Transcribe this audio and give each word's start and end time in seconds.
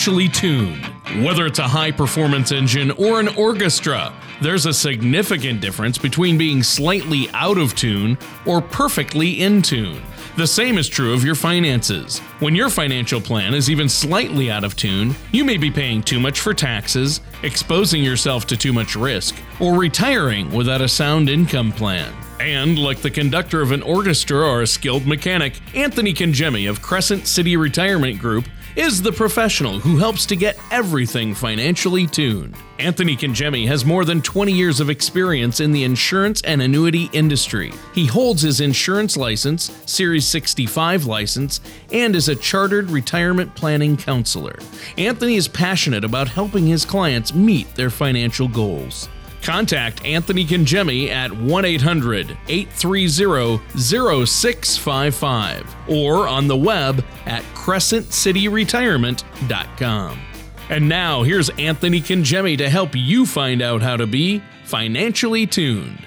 financially 0.00 0.28
tuned. 0.30 0.82
Whether 1.22 1.44
it's 1.44 1.58
a 1.58 1.68
high 1.68 1.90
performance 1.90 2.52
engine 2.52 2.90
or 2.92 3.20
an 3.20 3.28
orchestra, 3.36 4.14
there's 4.40 4.64
a 4.64 4.72
significant 4.72 5.60
difference 5.60 5.98
between 5.98 6.38
being 6.38 6.62
slightly 6.62 7.28
out 7.34 7.58
of 7.58 7.74
tune 7.74 8.16
or 8.46 8.62
perfectly 8.62 9.42
in 9.42 9.60
tune. 9.60 10.00
The 10.38 10.46
same 10.46 10.78
is 10.78 10.88
true 10.88 11.12
of 11.12 11.22
your 11.22 11.34
finances. 11.34 12.20
When 12.38 12.54
your 12.54 12.70
financial 12.70 13.20
plan 13.20 13.52
is 13.52 13.68
even 13.68 13.90
slightly 13.90 14.50
out 14.50 14.64
of 14.64 14.74
tune, 14.74 15.14
you 15.32 15.44
may 15.44 15.58
be 15.58 15.70
paying 15.70 16.02
too 16.02 16.18
much 16.18 16.40
for 16.40 16.54
taxes, 16.54 17.20
exposing 17.42 18.02
yourself 18.02 18.46
to 18.46 18.56
too 18.56 18.72
much 18.72 18.96
risk, 18.96 19.36
or 19.60 19.76
retiring 19.76 20.50
without 20.50 20.80
a 20.80 20.88
sound 20.88 21.28
income 21.28 21.72
plan. 21.72 22.10
And, 22.40 22.78
like 22.78 23.02
the 23.02 23.10
conductor 23.10 23.60
of 23.60 23.70
an 23.70 23.82
orchestra 23.82 24.38
or 24.38 24.62
a 24.62 24.66
skilled 24.66 25.06
mechanic, 25.06 25.60
Anthony 25.74 26.14
Cangemi 26.14 26.70
of 26.70 26.80
Crescent 26.80 27.26
City 27.26 27.58
Retirement 27.58 28.18
Group 28.18 28.46
is 28.80 29.02
the 29.02 29.12
professional 29.12 29.78
who 29.78 29.98
helps 29.98 30.24
to 30.24 30.34
get 30.34 30.58
everything 30.70 31.34
financially 31.34 32.06
tuned. 32.06 32.56
Anthony 32.78 33.14
Cangemi 33.14 33.66
has 33.66 33.84
more 33.84 34.06
than 34.06 34.22
20 34.22 34.52
years 34.52 34.80
of 34.80 34.88
experience 34.88 35.60
in 35.60 35.70
the 35.70 35.84
insurance 35.84 36.40
and 36.44 36.62
annuity 36.62 37.10
industry. 37.12 37.74
He 37.94 38.06
holds 38.06 38.40
his 38.40 38.62
insurance 38.62 39.18
license, 39.18 39.70
Series 39.84 40.26
65 40.26 41.04
license, 41.04 41.60
and 41.92 42.16
is 42.16 42.30
a 42.30 42.34
chartered 42.34 42.90
retirement 42.90 43.54
planning 43.54 43.98
counselor. 43.98 44.58
Anthony 44.96 45.36
is 45.36 45.46
passionate 45.46 46.02
about 46.02 46.28
helping 46.28 46.66
his 46.66 46.86
clients 46.86 47.34
meet 47.34 47.74
their 47.74 47.90
financial 47.90 48.48
goals. 48.48 49.10
Contact 49.42 50.04
Anthony 50.04 50.44
Cangemi 50.44 51.08
at 51.08 51.32
1 51.32 51.64
800 51.64 52.36
830 52.48 53.58
0655 53.78 55.76
or 55.88 56.28
on 56.28 56.46
the 56.46 56.56
web 56.56 57.04
at 57.26 57.42
crescentcityretirement.com. 57.54 60.20
And 60.68 60.88
now 60.88 61.22
here's 61.24 61.50
Anthony 61.50 62.00
Cangemi 62.00 62.56
to 62.58 62.70
help 62.70 62.94
you 62.94 63.26
find 63.26 63.60
out 63.60 63.82
how 63.82 63.96
to 63.96 64.06
be 64.06 64.40
financially 64.64 65.44
tuned. 65.46 66.06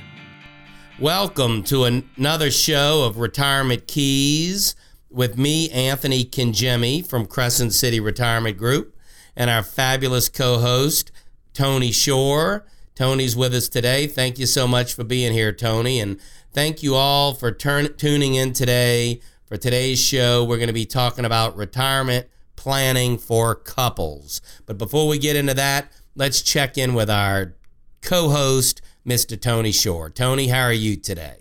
Welcome 0.99 1.63
to 1.63 1.83
another 1.83 2.49
show 2.49 3.03
of 3.03 3.17
Retirement 3.17 3.87
Keys 3.87 4.75
with 5.09 5.37
me, 5.37 5.69
Anthony 5.71 6.23
Cangemi 6.23 7.05
from 7.05 7.25
Crescent 7.25 7.73
City 7.73 7.99
Retirement 7.99 8.57
Group, 8.57 8.95
and 9.35 9.49
our 9.49 9.63
fabulous 9.63 10.29
co 10.29 10.59
host, 10.59 11.11
Tony 11.53 11.91
Shore. 11.91 12.65
Tony's 12.95 13.35
with 13.35 13.53
us 13.53 13.69
today. 13.69 14.07
Thank 14.07 14.37
you 14.37 14.45
so 14.45 14.67
much 14.67 14.93
for 14.93 15.03
being 15.03 15.33
here, 15.33 15.51
Tony. 15.51 15.99
And 15.99 16.19
thank 16.51 16.83
you 16.83 16.95
all 16.95 17.33
for 17.33 17.51
turn, 17.51 17.95
tuning 17.97 18.35
in 18.35 18.53
today. 18.53 19.21
For 19.45 19.57
today's 19.57 19.99
show, 19.99 20.43
we're 20.43 20.57
going 20.57 20.67
to 20.67 20.73
be 20.73 20.85
talking 20.85 21.25
about 21.25 21.55
retirement 21.55 22.27
planning 22.55 23.17
for 23.17 23.55
couples. 23.55 24.41
But 24.65 24.77
before 24.77 25.07
we 25.07 25.17
get 25.17 25.35
into 25.35 25.53
that, 25.53 25.91
let's 26.15 26.41
check 26.41 26.77
in 26.77 26.93
with 26.93 27.09
our 27.09 27.55
co 28.01 28.29
host, 28.29 28.81
Mr. 29.05 29.39
Tony 29.39 29.71
Shore. 29.71 30.09
Tony, 30.09 30.47
how 30.47 30.63
are 30.63 30.73
you 30.73 30.95
today? 30.95 31.37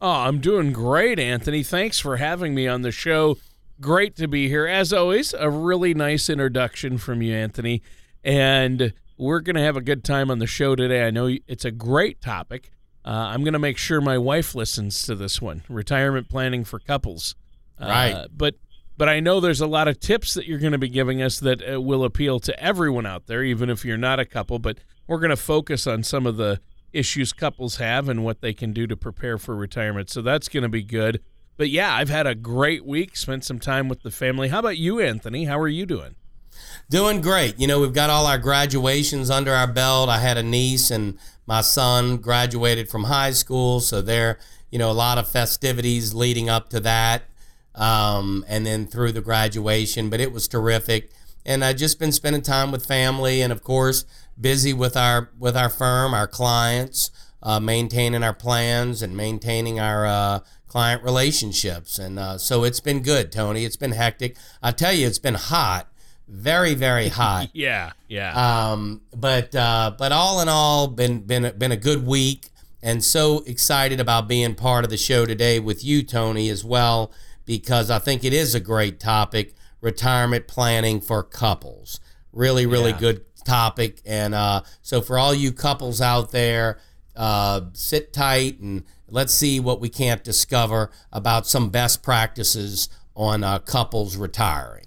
Oh, 0.00 0.10
I'm 0.10 0.40
doing 0.40 0.72
great, 0.72 1.18
Anthony. 1.18 1.62
Thanks 1.62 2.00
for 2.00 2.16
having 2.16 2.54
me 2.54 2.66
on 2.66 2.82
the 2.82 2.90
show. 2.90 3.38
Great 3.80 4.16
to 4.16 4.26
be 4.26 4.48
here. 4.48 4.66
As 4.66 4.92
always, 4.92 5.32
a 5.32 5.48
really 5.48 5.94
nice 5.94 6.28
introduction 6.28 6.98
from 6.98 7.22
you, 7.22 7.34
Anthony. 7.34 7.82
And 8.24 8.92
we're 9.16 9.40
going 9.40 9.56
to 9.56 9.62
have 9.62 9.76
a 9.76 9.80
good 9.80 10.04
time 10.04 10.30
on 10.30 10.38
the 10.38 10.46
show 10.46 10.74
today. 10.74 11.06
I 11.06 11.10
know 11.10 11.34
it's 11.46 11.64
a 11.64 11.70
great 11.70 12.20
topic. 12.20 12.70
Uh, 13.04 13.10
I'm 13.10 13.42
going 13.42 13.52
to 13.52 13.58
make 13.58 13.78
sure 13.78 14.00
my 14.00 14.18
wife 14.18 14.54
listens 14.54 15.02
to 15.04 15.14
this 15.14 15.40
one 15.40 15.62
retirement 15.68 16.28
planning 16.28 16.64
for 16.64 16.78
couples. 16.78 17.34
Uh, 17.80 17.86
right. 17.86 18.12
Uh, 18.12 18.28
but 18.34 18.54
but 18.96 19.08
I 19.08 19.20
know 19.20 19.40
there's 19.40 19.60
a 19.60 19.66
lot 19.66 19.88
of 19.88 19.98
tips 19.98 20.34
that 20.34 20.46
you're 20.46 20.58
going 20.58 20.72
to 20.72 20.78
be 20.78 20.88
giving 20.88 21.22
us 21.22 21.40
that 21.40 21.62
uh, 21.68 21.80
will 21.80 22.04
appeal 22.04 22.38
to 22.40 22.62
everyone 22.62 23.06
out 23.06 23.26
there, 23.26 23.42
even 23.42 23.70
if 23.70 23.84
you're 23.84 23.96
not 23.96 24.20
a 24.20 24.24
couple. 24.24 24.58
But 24.58 24.78
we're 25.06 25.18
going 25.18 25.30
to 25.30 25.36
focus 25.36 25.86
on 25.86 26.02
some 26.02 26.26
of 26.26 26.36
the 26.36 26.60
issues 26.92 27.32
couples 27.32 27.76
have 27.76 28.08
and 28.08 28.22
what 28.22 28.40
they 28.40 28.52
can 28.52 28.72
do 28.72 28.86
to 28.86 28.96
prepare 28.96 29.38
for 29.38 29.56
retirement. 29.56 30.10
So 30.10 30.22
that's 30.22 30.48
going 30.48 30.62
to 30.62 30.68
be 30.68 30.82
good. 30.82 31.20
But 31.56 31.70
yeah, 31.70 31.94
I've 31.94 32.10
had 32.10 32.26
a 32.26 32.34
great 32.34 32.84
week, 32.84 33.16
spent 33.16 33.44
some 33.44 33.58
time 33.58 33.88
with 33.88 34.02
the 34.02 34.10
family. 34.10 34.48
How 34.48 34.58
about 34.58 34.78
you, 34.78 35.00
Anthony? 35.00 35.44
How 35.44 35.58
are 35.58 35.68
you 35.68 35.86
doing? 35.86 36.16
Doing 36.90 37.20
great. 37.20 37.58
You 37.58 37.66
know, 37.66 37.80
we've 37.80 37.92
got 37.92 38.10
all 38.10 38.26
our 38.26 38.38
graduations 38.38 39.30
under 39.30 39.52
our 39.52 39.66
belt. 39.66 40.08
I 40.08 40.18
had 40.18 40.36
a 40.36 40.42
niece 40.42 40.90
and 40.90 41.18
my 41.46 41.60
son 41.60 42.18
graduated 42.18 42.88
from 42.88 43.04
high 43.04 43.32
school, 43.32 43.80
so 43.80 44.00
there, 44.00 44.38
you 44.70 44.78
know, 44.78 44.90
a 44.90 44.92
lot 44.92 45.18
of 45.18 45.28
festivities 45.28 46.14
leading 46.14 46.48
up 46.48 46.70
to 46.70 46.80
that, 46.80 47.24
um, 47.74 48.44
and 48.48 48.64
then 48.64 48.86
through 48.86 49.12
the 49.12 49.20
graduation. 49.20 50.08
But 50.08 50.20
it 50.20 50.32
was 50.32 50.46
terrific, 50.46 51.10
and 51.44 51.64
I've 51.64 51.76
just 51.76 51.98
been 51.98 52.12
spending 52.12 52.42
time 52.42 52.70
with 52.70 52.86
family, 52.86 53.42
and 53.42 53.52
of 53.52 53.64
course, 53.64 54.04
busy 54.40 54.72
with 54.72 54.96
our 54.96 55.30
with 55.38 55.56
our 55.56 55.68
firm, 55.68 56.14
our 56.14 56.28
clients, 56.28 57.10
uh, 57.42 57.58
maintaining 57.58 58.22
our 58.22 58.34
plans 58.34 59.02
and 59.02 59.16
maintaining 59.16 59.80
our 59.80 60.06
uh, 60.06 60.40
client 60.68 61.02
relationships, 61.02 61.98
and 61.98 62.18
uh, 62.18 62.38
so 62.38 62.62
it's 62.62 62.80
been 62.80 63.02
good, 63.02 63.32
Tony. 63.32 63.64
It's 63.64 63.76
been 63.76 63.92
hectic. 63.92 64.36
I 64.62 64.70
tell 64.70 64.92
you, 64.92 65.06
it's 65.08 65.18
been 65.18 65.34
hot 65.34 65.91
very 66.32 66.74
very 66.74 67.08
hot. 67.20 67.50
yeah, 67.52 67.92
yeah. 68.08 68.70
Um, 68.70 69.02
but 69.14 69.54
uh, 69.54 69.92
but 69.96 70.10
all 70.12 70.40
in 70.40 70.48
all, 70.48 70.88
been 70.88 71.20
been 71.20 71.56
been 71.58 71.72
a 71.72 71.76
good 71.76 72.06
week, 72.06 72.48
and 72.82 73.04
so 73.04 73.42
excited 73.46 74.00
about 74.00 74.26
being 74.26 74.54
part 74.54 74.84
of 74.84 74.90
the 74.90 74.96
show 74.96 75.26
today 75.26 75.60
with 75.60 75.84
you, 75.84 76.02
Tony, 76.02 76.48
as 76.48 76.64
well, 76.64 77.12
because 77.44 77.90
I 77.90 77.98
think 77.98 78.24
it 78.24 78.32
is 78.32 78.54
a 78.54 78.60
great 78.60 78.98
topic: 78.98 79.54
retirement 79.80 80.48
planning 80.48 81.00
for 81.00 81.22
couples. 81.22 82.00
Really, 82.32 82.64
really 82.64 82.92
yeah. 82.92 82.98
good 82.98 83.24
topic, 83.44 84.00
and 84.06 84.34
uh, 84.34 84.62
so 84.80 85.02
for 85.02 85.18
all 85.18 85.34
you 85.34 85.52
couples 85.52 86.00
out 86.00 86.32
there, 86.32 86.78
uh, 87.14 87.60
sit 87.74 88.12
tight 88.14 88.58
and 88.58 88.84
let's 89.06 89.34
see 89.34 89.60
what 89.60 89.80
we 89.80 89.90
can't 89.90 90.24
discover 90.24 90.90
about 91.12 91.46
some 91.46 91.68
best 91.68 92.02
practices 92.02 92.88
on 93.14 93.44
uh, 93.44 93.58
couples 93.58 94.16
retiring. 94.16 94.86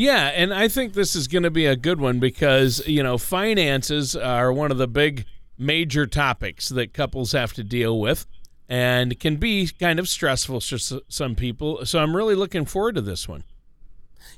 Yeah, 0.00 0.28
and 0.28 0.54
I 0.54 0.68
think 0.68 0.94
this 0.94 1.14
is 1.14 1.28
going 1.28 1.42
to 1.42 1.50
be 1.50 1.66
a 1.66 1.76
good 1.76 2.00
one 2.00 2.20
because, 2.20 2.82
you 2.88 3.02
know, 3.02 3.18
finances 3.18 4.16
are 4.16 4.50
one 4.50 4.70
of 4.70 4.78
the 4.78 4.88
big 4.88 5.26
major 5.58 6.06
topics 6.06 6.70
that 6.70 6.94
couples 6.94 7.32
have 7.32 7.52
to 7.52 7.62
deal 7.62 8.00
with 8.00 8.24
and 8.66 9.20
can 9.20 9.36
be 9.36 9.68
kind 9.78 9.98
of 9.98 10.08
stressful 10.08 10.60
for 10.60 10.78
some 10.78 11.34
people. 11.34 11.84
So 11.84 11.98
I'm 11.98 12.16
really 12.16 12.34
looking 12.34 12.64
forward 12.64 12.94
to 12.94 13.02
this 13.02 13.28
one. 13.28 13.44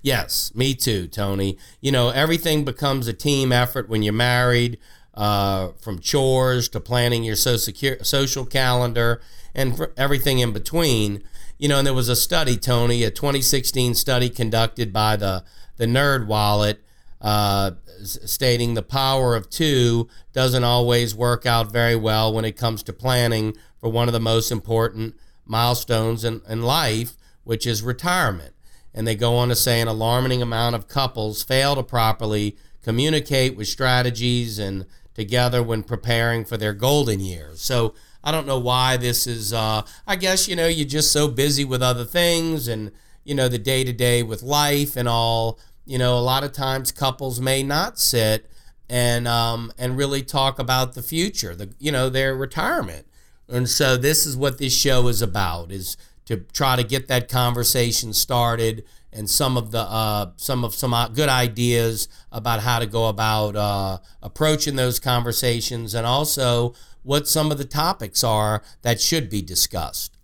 Yes, 0.02 0.52
me 0.52 0.74
too, 0.74 1.06
Tony. 1.06 1.56
You 1.80 1.92
know, 1.92 2.08
everything 2.08 2.64
becomes 2.64 3.06
a 3.06 3.12
team 3.12 3.52
effort 3.52 3.88
when 3.88 4.02
you're 4.02 4.12
married, 4.12 4.78
uh, 5.14 5.68
from 5.80 6.00
chores 6.00 6.68
to 6.70 6.80
planning 6.80 7.22
your 7.22 7.36
social 7.36 8.46
calendar 8.46 9.20
and 9.54 9.86
everything 9.96 10.40
in 10.40 10.52
between. 10.52 11.22
You 11.62 11.68
know, 11.68 11.78
and 11.78 11.86
there 11.86 11.94
was 11.94 12.08
a 12.08 12.16
study, 12.16 12.56
Tony, 12.56 13.04
a 13.04 13.10
2016 13.12 13.94
study 13.94 14.28
conducted 14.28 14.92
by 14.92 15.14
the 15.14 15.44
the 15.76 15.86
NerdWallet, 15.86 16.78
uh, 17.20 17.70
stating 18.02 18.74
the 18.74 18.82
power 18.82 19.36
of 19.36 19.48
two 19.48 20.08
doesn't 20.32 20.64
always 20.64 21.14
work 21.14 21.46
out 21.46 21.70
very 21.70 21.94
well 21.94 22.34
when 22.34 22.44
it 22.44 22.56
comes 22.56 22.82
to 22.82 22.92
planning 22.92 23.56
for 23.78 23.88
one 23.88 24.08
of 24.08 24.12
the 24.12 24.18
most 24.18 24.50
important 24.50 25.14
milestones 25.44 26.24
in, 26.24 26.42
in 26.48 26.62
life, 26.62 27.12
which 27.44 27.64
is 27.64 27.80
retirement. 27.80 28.54
And 28.92 29.06
they 29.06 29.14
go 29.14 29.36
on 29.36 29.48
to 29.48 29.54
say 29.54 29.80
an 29.80 29.86
alarming 29.86 30.42
amount 30.42 30.74
of 30.74 30.88
couples 30.88 31.44
fail 31.44 31.76
to 31.76 31.84
properly 31.84 32.56
communicate 32.82 33.56
with 33.56 33.68
strategies 33.68 34.58
and 34.58 34.84
together 35.14 35.62
when 35.62 35.84
preparing 35.84 36.44
for 36.44 36.56
their 36.56 36.72
golden 36.72 37.20
years. 37.20 37.60
So 37.60 37.94
I 38.24 38.30
don't 38.30 38.46
know 38.46 38.58
why 38.58 38.96
this 38.96 39.26
is. 39.26 39.52
Uh, 39.52 39.82
I 40.06 40.16
guess 40.16 40.48
you 40.48 40.56
know 40.56 40.66
you're 40.66 40.86
just 40.86 41.12
so 41.12 41.28
busy 41.28 41.64
with 41.64 41.82
other 41.82 42.04
things 42.04 42.68
and 42.68 42.92
you 43.24 43.34
know 43.34 43.48
the 43.48 43.58
day 43.58 43.84
to 43.84 43.92
day 43.92 44.22
with 44.22 44.42
life 44.42 44.96
and 44.96 45.08
all. 45.08 45.58
You 45.84 45.98
know, 45.98 46.16
a 46.16 46.20
lot 46.20 46.44
of 46.44 46.52
times 46.52 46.92
couples 46.92 47.40
may 47.40 47.62
not 47.64 47.98
sit 47.98 48.48
and 48.88 49.26
um, 49.26 49.72
and 49.78 49.96
really 49.96 50.22
talk 50.22 50.58
about 50.58 50.94
the 50.94 51.02
future, 51.02 51.54
the 51.54 51.74
you 51.78 51.90
know 51.90 52.08
their 52.08 52.36
retirement. 52.36 53.06
And 53.48 53.68
so 53.68 53.96
this 53.96 54.24
is 54.24 54.36
what 54.36 54.58
this 54.58 54.72
show 54.72 55.08
is 55.08 55.20
about: 55.20 55.72
is 55.72 55.96
to 56.26 56.38
try 56.52 56.76
to 56.76 56.84
get 56.84 57.08
that 57.08 57.28
conversation 57.28 58.12
started 58.12 58.84
and 59.12 59.28
some 59.28 59.56
of 59.56 59.70
the 59.70 59.80
uh, 59.80 60.30
some 60.36 60.64
of 60.64 60.74
some 60.74 60.94
uh, 60.94 61.08
good 61.08 61.28
ideas 61.28 62.08
about 62.30 62.60
how 62.60 62.78
to 62.78 62.86
go 62.86 63.08
about 63.08 63.54
uh, 63.56 63.98
approaching 64.22 64.76
those 64.76 64.98
conversations, 64.98 65.94
and 65.94 66.06
also 66.06 66.74
what 67.02 67.28
some 67.28 67.50
of 67.50 67.58
the 67.58 67.64
topics 67.64 68.22
are 68.22 68.62
that 68.82 69.00
should 69.00 69.28
be 69.28 69.42
discussed. 69.42 70.16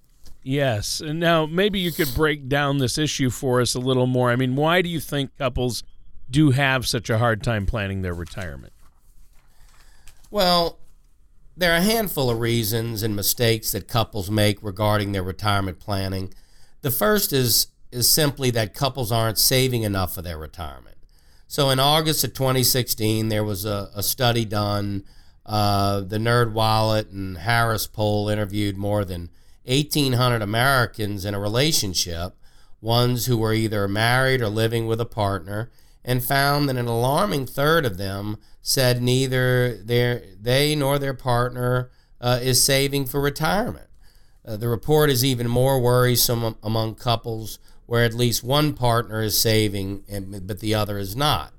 Yes. 0.42 1.00
And 1.00 1.20
now 1.20 1.46
maybe 1.46 1.78
you 1.78 1.92
could 1.92 2.14
break 2.14 2.48
down 2.48 2.78
this 2.78 2.96
issue 2.96 3.30
for 3.30 3.60
us 3.60 3.74
a 3.74 3.80
little 3.80 4.06
more. 4.06 4.30
I 4.30 4.36
mean, 4.36 4.56
why 4.56 4.82
do 4.82 4.88
you 4.88 5.00
think 5.00 5.36
couples 5.36 5.82
do 6.30 6.52
have 6.52 6.86
such 6.86 7.10
a 7.10 7.18
hard 7.18 7.42
time 7.42 7.66
planning 7.66 8.02
their 8.02 8.14
retirement? 8.14 8.72
Well, 10.30 10.78
there 11.56 11.72
are 11.72 11.78
a 11.78 11.82
handful 11.82 12.30
of 12.30 12.38
reasons 12.38 13.02
and 13.02 13.16
mistakes 13.16 13.72
that 13.72 13.88
couples 13.88 14.30
make 14.30 14.62
regarding 14.62 15.12
their 15.12 15.22
retirement 15.22 15.80
planning. 15.80 16.32
The 16.82 16.90
first 16.90 17.32
is 17.32 17.68
is 17.90 18.08
simply 18.08 18.50
that 18.50 18.74
couples 18.74 19.10
aren't 19.10 19.38
saving 19.38 19.82
enough 19.82 20.14
for 20.14 20.20
their 20.20 20.36
retirement. 20.36 20.96
So 21.46 21.70
in 21.70 21.80
August 21.80 22.22
of 22.22 22.34
2016, 22.34 23.30
there 23.30 23.42
was 23.42 23.64
a, 23.64 23.90
a 23.94 24.02
study 24.02 24.44
done. 24.44 25.04
Uh, 25.48 26.00
the 26.00 26.18
NerdWallet 26.18 27.10
and 27.10 27.38
Harris 27.38 27.86
poll 27.86 28.28
interviewed 28.28 28.76
more 28.76 29.02
than 29.02 29.30
1,800 29.64 30.42
Americans 30.42 31.24
in 31.24 31.34
a 31.34 31.40
relationship, 31.40 32.34
ones 32.82 33.24
who 33.24 33.38
were 33.38 33.54
either 33.54 33.88
married 33.88 34.42
or 34.42 34.48
living 34.48 34.86
with 34.86 35.00
a 35.00 35.06
partner, 35.06 35.70
and 36.04 36.22
found 36.22 36.68
that 36.68 36.76
an 36.76 36.86
alarming 36.86 37.46
third 37.46 37.86
of 37.86 37.96
them 37.96 38.36
said 38.60 39.00
neither 39.00 39.82
their, 39.82 40.22
they 40.38 40.76
nor 40.76 40.98
their 40.98 41.14
partner 41.14 41.90
uh, 42.20 42.38
is 42.42 42.62
saving 42.62 43.06
for 43.06 43.20
retirement. 43.20 43.88
Uh, 44.46 44.56
the 44.56 44.68
report 44.68 45.08
is 45.08 45.24
even 45.24 45.48
more 45.48 45.80
worrisome 45.80 46.56
among 46.62 46.94
couples 46.94 47.58
where 47.86 48.04
at 48.04 48.12
least 48.12 48.44
one 48.44 48.74
partner 48.74 49.22
is 49.22 49.40
saving, 49.40 50.04
but 50.42 50.60
the 50.60 50.74
other 50.74 50.98
is 50.98 51.16
not. 51.16 51.54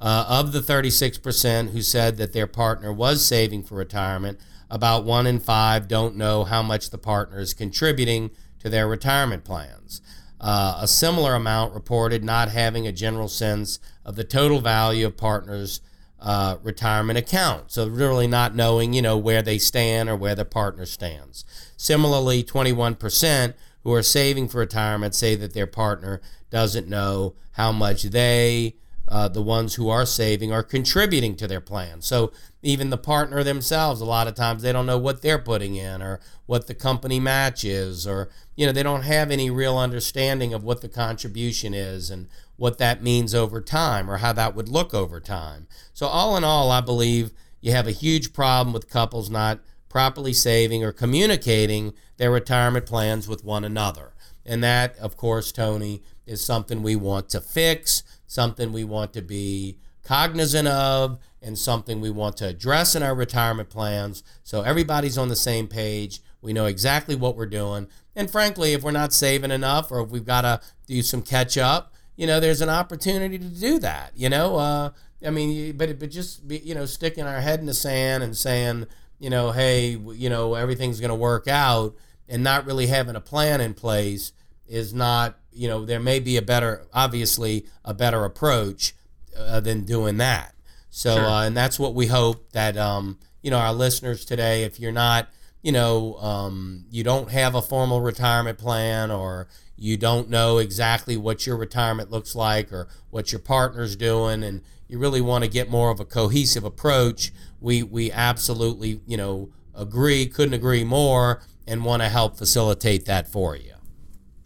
Uh, 0.00 0.24
of 0.28 0.52
the 0.52 0.60
36% 0.60 1.70
who 1.70 1.82
said 1.82 2.16
that 2.16 2.32
their 2.32 2.46
partner 2.46 2.90
was 2.90 3.24
saving 3.24 3.62
for 3.62 3.74
retirement, 3.74 4.40
about 4.70 5.04
one 5.04 5.26
in 5.26 5.38
five 5.38 5.88
don't 5.88 6.16
know 6.16 6.44
how 6.44 6.62
much 6.62 6.88
the 6.88 6.98
partner 6.98 7.38
is 7.38 7.52
contributing 7.52 8.30
to 8.60 8.70
their 8.70 8.88
retirement 8.88 9.44
plans. 9.44 10.00
Uh, 10.40 10.78
a 10.80 10.88
similar 10.88 11.34
amount 11.34 11.74
reported 11.74 12.24
not 12.24 12.48
having 12.48 12.86
a 12.86 12.92
general 12.92 13.28
sense 13.28 13.78
of 14.04 14.16
the 14.16 14.24
total 14.24 14.60
value 14.60 15.06
of 15.06 15.16
partners' 15.16 15.82
uh, 16.18 16.56
retirement 16.62 17.18
account. 17.18 17.70
So 17.70 17.86
really 17.86 18.26
not 18.26 18.54
knowing, 18.54 18.94
you 18.94 19.02
know, 19.02 19.18
where 19.18 19.42
they 19.42 19.58
stand 19.58 20.08
or 20.08 20.16
where 20.16 20.34
the 20.34 20.46
partner 20.46 20.86
stands. 20.86 21.44
Similarly, 21.76 22.42
21% 22.42 23.54
who 23.82 23.92
are 23.92 24.02
saving 24.02 24.48
for 24.48 24.58
retirement 24.58 25.14
say 25.14 25.34
that 25.34 25.52
their 25.52 25.66
partner 25.66 26.22
doesn't 26.48 26.88
know 26.88 27.34
how 27.52 27.72
much 27.72 28.04
they, 28.04 28.76
uh, 29.10 29.26
the 29.26 29.42
ones 29.42 29.74
who 29.74 29.88
are 29.88 30.06
saving, 30.06 30.52
are 30.52 30.62
contributing 30.62 31.34
to 31.34 31.48
their 31.48 31.60
plan. 31.60 32.00
So 32.00 32.32
even 32.62 32.90
the 32.90 32.96
partner 32.96 33.42
themselves, 33.42 34.00
a 34.00 34.04
lot 34.04 34.28
of 34.28 34.34
times 34.34 34.62
they 34.62 34.72
don't 34.72 34.86
know 34.86 34.98
what 34.98 35.20
they're 35.20 35.38
putting 35.38 35.74
in 35.74 36.00
or 36.00 36.20
what 36.46 36.68
the 36.68 36.74
company 36.74 37.18
match 37.18 37.64
is, 37.64 38.06
or 38.06 38.30
you 38.54 38.66
know 38.66 38.72
they 38.72 38.84
don't 38.84 39.02
have 39.02 39.30
any 39.30 39.50
real 39.50 39.76
understanding 39.76 40.54
of 40.54 40.62
what 40.62 40.80
the 40.80 40.88
contribution 40.88 41.74
is 41.74 42.10
and 42.10 42.28
what 42.56 42.78
that 42.78 43.02
means 43.02 43.34
over 43.34 43.60
time 43.60 44.08
or 44.08 44.18
how 44.18 44.32
that 44.32 44.54
would 44.54 44.68
look 44.68 44.94
over 44.94 45.18
time. 45.18 45.66
So 45.92 46.06
all 46.06 46.36
in 46.36 46.44
all, 46.44 46.70
I 46.70 46.80
believe 46.80 47.32
you 47.60 47.72
have 47.72 47.88
a 47.88 47.92
huge 47.92 48.32
problem 48.32 48.72
with 48.72 48.88
couples 48.88 49.28
not 49.28 49.60
properly 49.88 50.32
saving 50.32 50.84
or 50.84 50.92
communicating 50.92 51.94
their 52.16 52.30
retirement 52.30 52.86
plans 52.86 53.26
with 53.26 53.44
one 53.44 53.64
another. 53.64 54.12
And 54.46 54.62
that, 54.62 54.96
of 54.98 55.16
course, 55.16 55.52
Tony, 55.52 56.02
is 56.26 56.44
something 56.44 56.82
we 56.82 56.96
want 56.96 57.28
to 57.30 57.40
fix, 57.40 58.02
something 58.30 58.72
we 58.72 58.84
want 58.84 59.12
to 59.12 59.20
be 59.20 59.76
cognizant 60.04 60.68
of, 60.68 61.18
and 61.42 61.58
something 61.58 62.00
we 62.00 62.10
want 62.10 62.36
to 62.36 62.46
address 62.46 62.94
in 62.94 63.02
our 63.02 63.14
retirement 63.14 63.68
plans 63.70 64.22
so 64.44 64.62
everybody's 64.62 65.18
on 65.18 65.28
the 65.28 65.36
same 65.36 65.66
page. 65.66 66.20
We 66.42 66.52
know 66.52 66.66
exactly 66.66 67.16
what 67.16 67.36
we're 67.36 67.46
doing. 67.46 67.88
And 68.14 68.30
frankly, 68.30 68.72
if 68.72 68.82
we're 68.82 68.92
not 68.92 69.12
saving 69.12 69.50
enough 69.50 69.90
or 69.90 70.00
if 70.00 70.10
we've 70.10 70.24
got 70.24 70.42
to 70.42 70.60
do 70.86 71.02
some 71.02 71.22
catch 71.22 71.58
up, 71.58 71.92
you 72.16 72.26
know, 72.26 72.38
there's 72.40 72.60
an 72.60 72.68
opportunity 72.68 73.38
to 73.38 73.44
do 73.44 73.78
that. 73.80 74.12
You 74.14 74.28
know, 74.28 74.56
uh, 74.56 74.90
I 75.26 75.30
mean, 75.30 75.76
but 75.76 75.98
but 75.98 76.10
just 76.10 76.46
be, 76.46 76.58
you 76.58 76.74
know, 76.74 76.86
sticking 76.86 77.24
our 77.24 77.40
head 77.40 77.60
in 77.60 77.66
the 77.66 77.74
sand 77.74 78.22
and 78.22 78.36
saying, 78.36 78.86
you 79.18 79.30
know, 79.30 79.52
hey, 79.52 79.90
you 79.90 80.30
know, 80.30 80.54
everything's 80.54 81.00
going 81.00 81.10
to 81.10 81.14
work 81.14 81.48
out 81.48 81.96
and 82.28 82.44
not 82.44 82.64
really 82.64 82.86
having 82.86 83.16
a 83.16 83.20
plan 83.20 83.60
in 83.60 83.74
place 83.74 84.32
is 84.70 84.94
not, 84.94 85.38
you 85.52 85.68
know, 85.68 85.84
there 85.84 86.00
may 86.00 86.20
be 86.20 86.36
a 86.36 86.42
better, 86.42 86.86
obviously, 86.94 87.66
a 87.84 87.92
better 87.92 88.24
approach 88.24 88.94
uh, 89.36 89.60
than 89.60 89.84
doing 89.84 90.16
that. 90.18 90.54
So, 90.88 91.16
sure. 91.16 91.24
uh, 91.24 91.44
and 91.44 91.56
that's 91.56 91.78
what 91.78 91.94
we 91.94 92.06
hope 92.06 92.52
that, 92.52 92.76
um, 92.76 93.18
you 93.42 93.50
know, 93.50 93.58
our 93.58 93.72
listeners 93.72 94.24
today, 94.24 94.64
if 94.64 94.80
you're 94.80 94.92
not, 94.92 95.28
you 95.62 95.72
know, 95.72 96.14
um, 96.16 96.84
you 96.90 97.04
don't 97.04 97.30
have 97.30 97.54
a 97.54 97.62
formal 97.62 98.00
retirement 98.00 98.58
plan 98.58 99.10
or 99.10 99.48
you 99.76 99.96
don't 99.96 100.30
know 100.30 100.58
exactly 100.58 101.16
what 101.16 101.46
your 101.46 101.56
retirement 101.56 102.10
looks 102.10 102.34
like 102.34 102.72
or 102.72 102.88
what 103.10 103.32
your 103.32 103.38
partner's 103.38 103.96
doing 103.96 104.42
and 104.42 104.62
you 104.90 104.98
really 104.98 105.20
want 105.20 105.44
to 105.44 105.50
get 105.50 105.70
more 105.70 105.90
of 105.90 106.00
a 106.00 106.04
cohesive 106.04 106.64
approach, 106.64 107.30
we 107.60 107.82
we 107.82 108.10
absolutely 108.10 109.00
you 109.06 109.16
know 109.16 109.50
agree, 109.74 110.26
couldn't 110.26 110.54
agree 110.54 110.82
more, 110.82 111.40
and 111.66 111.84
want 111.84 112.02
to 112.02 112.08
help 112.08 112.36
facilitate 112.36 113.04
that 113.06 113.28
for 113.28 113.56
you. 113.56 113.74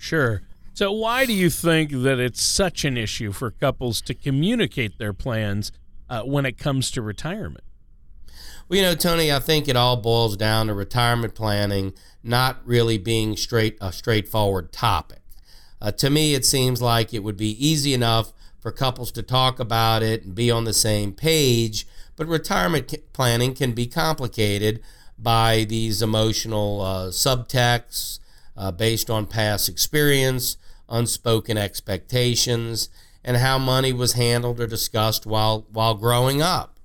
Sure. 0.04 0.42
So 0.74 0.92
why 0.92 1.24
do 1.24 1.32
you 1.32 1.48
think 1.48 1.90
that 1.90 2.18
it's 2.18 2.42
such 2.42 2.84
an 2.84 2.98
issue 2.98 3.32
for 3.32 3.50
couples 3.50 4.02
to 4.02 4.12
communicate 4.12 4.98
their 4.98 5.14
plans 5.14 5.72
uh, 6.10 6.24
when 6.24 6.44
it 6.44 6.58
comes 6.58 6.90
to 6.90 7.00
retirement? 7.00 7.64
Well, 8.68 8.76
you 8.76 8.82
know, 8.82 8.94
Tony, 8.94 9.32
I 9.32 9.38
think 9.38 9.66
it 9.66 9.76
all 9.76 9.96
boils 9.96 10.36
down 10.36 10.66
to 10.66 10.74
retirement 10.74 11.34
planning 11.34 11.94
not 12.22 12.58
really 12.66 12.98
being 12.98 13.34
straight 13.34 13.78
a 13.80 13.92
straightforward 13.92 14.74
topic. 14.74 15.22
Uh, 15.80 15.90
to 15.92 16.10
me, 16.10 16.34
it 16.34 16.44
seems 16.44 16.82
like 16.82 17.14
it 17.14 17.20
would 17.20 17.38
be 17.38 17.66
easy 17.66 17.94
enough 17.94 18.34
for 18.60 18.70
couples 18.70 19.10
to 19.12 19.22
talk 19.22 19.58
about 19.58 20.02
it 20.02 20.22
and 20.22 20.34
be 20.34 20.50
on 20.50 20.64
the 20.64 20.74
same 20.74 21.14
page. 21.14 21.86
But 22.14 22.26
retirement 22.26 22.94
planning 23.14 23.54
can 23.54 23.72
be 23.72 23.86
complicated 23.86 24.82
by 25.18 25.64
these 25.66 26.02
emotional 26.02 26.82
uh, 26.82 27.06
subtexts 27.06 28.18
uh, 28.56 28.70
based 28.70 29.10
on 29.10 29.26
past 29.26 29.68
experience, 29.68 30.56
unspoken 30.88 31.56
expectations, 31.56 32.88
and 33.24 33.38
how 33.38 33.58
money 33.58 33.92
was 33.92 34.12
handled 34.12 34.60
or 34.60 34.66
discussed 34.66 35.26
while 35.26 35.66
while 35.70 35.94
growing 35.94 36.42
up. 36.42 36.78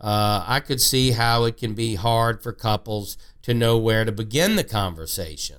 Uh, 0.00 0.44
I 0.46 0.60
could 0.60 0.80
see 0.80 1.12
how 1.12 1.44
it 1.44 1.56
can 1.56 1.74
be 1.74 1.94
hard 1.94 2.42
for 2.42 2.52
couples 2.52 3.16
to 3.42 3.54
know 3.54 3.78
where 3.78 4.04
to 4.04 4.12
begin 4.12 4.56
the 4.56 4.64
conversation. 4.64 5.56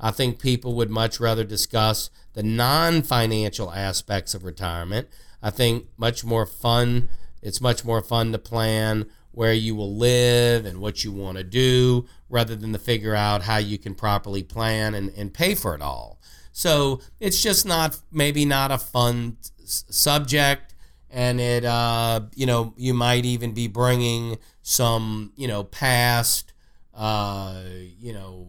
I 0.00 0.10
think 0.10 0.38
people 0.38 0.74
would 0.74 0.90
much 0.90 1.20
rather 1.20 1.44
discuss 1.44 2.10
the 2.32 2.42
non 2.42 3.02
financial 3.02 3.72
aspects 3.72 4.34
of 4.34 4.44
retirement. 4.44 5.08
I 5.42 5.50
think 5.50 5.86
much 5.96 6.24
more 6.24 6.46
fun, 6.46 7.08
it's 7.42 7.60
much 7.60 7.84
more 7.84 8.02
fun 8.02 8.32
to 8.32 8.38
plan 8.38 9.06
where 9.30 9.52
you 9.52 9.74
will 9.74 9.94
live 9.94 10.64
and 10.64 10.80
what 10.80 11.04
you 11.04 11.12
want 11.12 11.38
to 11.38 11.44
do 11.44 12.06
rather 12.34 12.56
than 12.56 12.72
to 12.72 12.78
figure 12.80 13.14
out 13.14 13.42
how 13.42 13.58
you 13.58 13.78
can 13.78 13.94
properly 13.94 14.42
plan 14.42 14.92
and, 14.92 15.08
and 15.10 15.32
pay 15.32 15.54
for 15.54 15.72
it 15.72 15.80
all. 15.80 16.18
So 16.50 17.00
it's 17.20 17.40
just 17.40 17.64
not, 17.64 17.96
maybe 18.10 18.44
not 18.44 18.72
a 18.72 18.78
fun 18.78 19.36
s- 19.62 19.84
subject. 19.88 20.74
And 21.10 21.40
it, 21.40 21.64
uh, 21.64 22.22
you 22.34 22.44
know, 22.44 22.74
you 22.76 22.92
might 22.92 23.24
even 23.24 23.52
be 23.54 23.68
bringing 23.68 24.38
some, 24.62 25.32
you 25.36 25.46
know, 25.46 25.62
past, 25.62 26.52
uh, 26.92 27.62
you 28.00 28.12
know, 28.12 28.48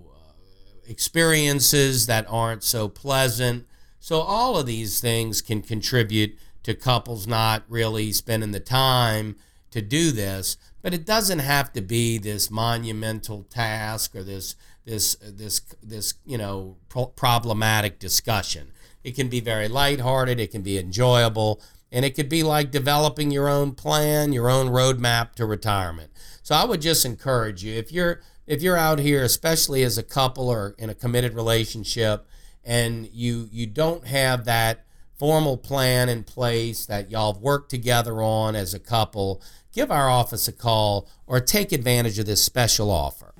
experiences 0.88 2.08
that 2.08 2.25
aren't 2.27 2.63
so 2.63 2.88
pleasant. 2.88 3.68
So, 4.00 4.20
all 4.20 4.58
of 4.58 4.65
these 4.65 5.00
things 5.00 5.42
can 5.44 5.62
contribute 5.62 6.38
to 6.63 6.74
couples 6.74 7.27
not 7.27 7.63
really 7.70 8.12
spending 8.12 8.51
the 8.51 8.60
time 8.60 9.36
to 9.70 9.82
do 9.82 10.12
this. 10.12 10.58
But 10.86 10.94
it 10.94 11.04
doesn't 11.04 11.39
have 11.39 11.74
to 11.74 11.82
be 11.82 12.20
this 12.20 12.51
monumental 12.51 13.42
task 13.50 14.15
or 14.15 14.22
this 14.22 14.56
this 14.86 15.15
this 15.15 15.62
this 15.82 16.13
you 16.27 16.38
know 16.38 16.77
pro- 16.89 17.08
problematic 17.08 17.98
discussion. 17.98 18.72
It 19.04 19.15
can 19.15 19.27
be 19.27 19.39
very 19.39 19.68
lighthearted. 19.68 20.39
It 20.39 20.51
can 20.51 20.62
be 20.62 20.77
enjoyable, 20.77 21.60
and 21.92 22.06
it 22.06 22.13
could 22.13 22.30
be 22.30 22.44
like 22.44 22.70
developing 22.70 23.32
your 23.32 23.50
own 23.50 23.72
plan, 23.72 24.32
your 24.32 24.48
own 24.48 24.68
roadmap 24.68 25.34
to 25.38 25.48
retirement. 25.48 26.12
So 26.44 26.54
I 26.54 26.65
would 26.65 26.82
just 26.82 27.04
encourage 27.04 27.63
you 27.63 27.74
if 27.74 27.92
you're 27.92 28.22
if 28.46 28.62
you're 28.62 28.77
out 28.77 29.00
here, 29.00 29.24
especially 29.24 29.82
as 29.82 29.98
a 29.98 30.04
couple 30.04 30.50
or 30.50 30.75
in 30.77 30.92
a 30.92 30.94
committed 30.94 31.34
relationship, 31.34 32.27
and 32.63 33.10
you 33.12 33.50
you 33.51 33.65
don't 33.65 34.06
have 34.06 34.46
that 34.46 34.85
formal 35.17 35.57
plan 35.57 36.10
in 36.10 36.24
place 36.24 36.86
that 36.86 37.10
y'all 37.10 37.34
have 37.34 37.41
worked 37.41 37.69
together 37.69 38.22
on 38.22 38.55
as 38.55 38.74
a 38.74 38.79
couple, 38.79 39.41
give 39.72 39.91
our 39.91 40.10
office 40.10 40.48
a 40.48 40.53
call 40.53 41.10
or 41.27 41.39
take 41.39 41.72
advantage 41.72 42.19
of 42.19 42.25
this 42.25 42.43
special 42.43 42.91
offer. 42.91 43.34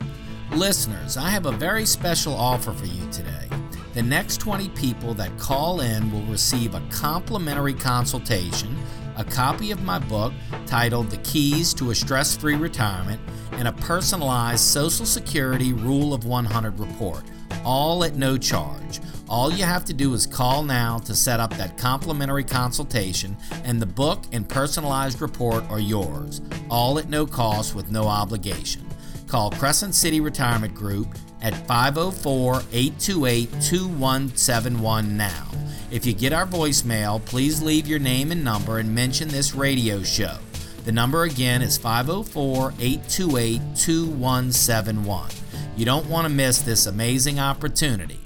Listeners, 0.52 1.18
I 1.18 1.30
have 1.30 1.46
a 1.46 1.52
very 1.52 1.86
special 1.86 2.34
offer 2.34 2.72
for 2.72 2.86
you 2.86 3.10
today. 3.12 3.50
The 3.94 4.04
next 4.04 4.38
20 4.38 4.70
people 4.70 5.14
that 5.16 5.38
call 5.38 5.82
in 5.82 6.12
will 6.12 6.26
receive 6.32 6.76
a 6.76 6.84
complimentary 6.90 7.74
consultation, 7.74 8.76
a 9.18 9.24
copy 9.24 9.72
of 9.72 9.84
my 9.84 10.00
book 10.00 10.34
titled 10.66 11.10
The 11.10 11.18
Keys 11.18 11.74
to 11.76 11.92
a 11.92 11.96
Stress 11.96 12.36
Free 12.36 12.56
Retirement 12.56 13.22
and 13.54 13.68
a 13.68 13.74
personalized 13.74 14.64
Social 14.64 15.06
Security 15.06 15.72
Rule 15.72 16.14
of 16.14 16.26
100 16.26 16.80
report, 16.80 17.24
all 17.64 18.04
at 18.04 18.16
no 18.16 18.38
charge. 18.38 19.00
All 19.28 19.52
you 19.52 19.64
have 19.64 19.86
to 19.86 19.94
do 19.94 20.14
is 20.14 20.28
call 20.28 20.62
now 20.62 21.00
to 21.00 21.16
set 21.16 21.40
up 21.40 21.56
that 21.58 21.78
complimentary 21.78 22.44
consultation, 22.44 23.36
and 23.64 23.82
the 23.82 23.86
book 23.88 24.24
and 24.32 24.48
personalized 24.48 25.22
report 25.22 25.64
are 25.70 25.80
yours, 25.80 26.42
all 26.70 27.00
at 27.00 27.10
no 27.10 27.26
cost 27.26 27.74
with 27.74 27.92
no 27.92 28.04
obligation. 28.04 28.86
Call 29.28 29.50
Crescent 29.52 29.96
City 29.96 30.22
Retirement 30.22 30.76
Group 30.76 31.08
at 31.42 31.56
504 31.68 32.64
828 32.72 33.50
2171 33.62 35.18
now. 35.18 35.48
If 35.92 36.06
you 36.06 36.14
get 36.14 36.34
our 36.34 36.46
voicemail, 36.46 37.24
please 37.26 37.62
leave 37.62 37.88
your 37.88 38.00
name 38.00 38.32
and 38.32 38.44
number 38.44 38.80
and 38.80 38.94
mention 38.94 39.28
this 39.28 39.56
radio 39.56 40.04
show. 40.04 40.38
The 40.84 40.92
number 40.92 41.24
again 41.24 41.62
is 41.62 41.78
504 41.78 42.74
828 42.80 43.62
2171. 43.76 45.45
You 45.78 45.84
don't 45.84 46.10
want 46.10 46.24
to 46.24 46.30
miss 46.30 46.62
this 46.62 46.86
amazing 46.86 47.38
opportunity. 47.38 48.22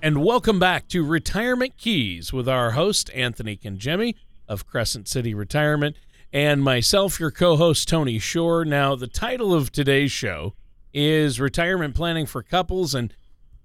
And 0.00 0.24
welcome 0.24 0.60
back 0.60 0.86
to 0.90 1.04
Retirement 1.04 1.76
Keys 1.76 2.32
with 2.32 2.48
our 2.48 2.70
host, 2.70 3.10
Anthony 3.12 3.56
Cangemi 3.56 4.14
of 4.46 4.68
Crescent 4.68 5.08
City 5.08 5.34
Retirement, 5.34 5.96
and 6.32 6.62
myself, 6.62 7.18
your 7.18 7.32
co 7.32 7.56
host, 7.56 7.88
Tony 7.88 8.20
Shore. 8.20 8.64
Now, 8.64 8.94
the 8.94 9.08
title 9.08 9.52
of 9.52 9.72
today's 9.72 10.12
show 10.12 10.54
is 10.94 11.40
Retirement 11.40 11.96
Planning 11.96 12.24
for 12.24 12.44
Couples. 12.44 12.94
And 12.94 13.12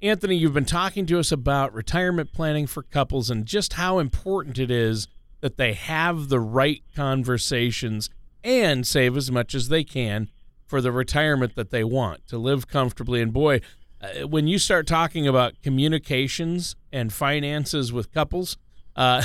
Anthony, 0.02 0.36
you've 0.36 0.56
been 0.56 0.66
talking 0.66 1.06
to 1.06 1.20
us 1.20 1.32
about 1.32 1.76
retirement 1.76 2.34
planning 2.34 2.66
for 2.66 2.82
couples 2.82 3.30
and 3.30 3.46
just 3.46 3.74
how 3.74 4.00
important 4.00 4.58
it 4.58 4.72
is 4.72 5.08
that 5.42 5.58
they 5.58 5.74
have 5.74 6.30
the 6.30 6.40
right 6.40 6.82
conversations 6.96 8.10
and 8.44 8.88
save 8.88 9.16
as 9.16 9.30
much 9.30 9.54
as 9.54 9.68
they 9.68 9.84
can 9.84 10.32
for 10.72 10.82
the 10.82 10.92
retirement 10.92 11.54
that 11.54 11.70
they 11.70 11.84
want 11.84 12.26
to 12.30 12.40
live 12.40 12.68
comfortably. 12.68 13.22
And 13.22 13.32
boy, 13.32 13.62
uh, 14.02 14.28
when 14.28 14.48
you 14.48 14.58
start 14.58 14.88
talking 14.88 15.28
about 15.28 15.62
communications 15.62 16.76
and 16.92 17.14
finances 17.14 17.94
with 17.94 18.12
couples, 18.12 18.58
uh, 18.96 19.24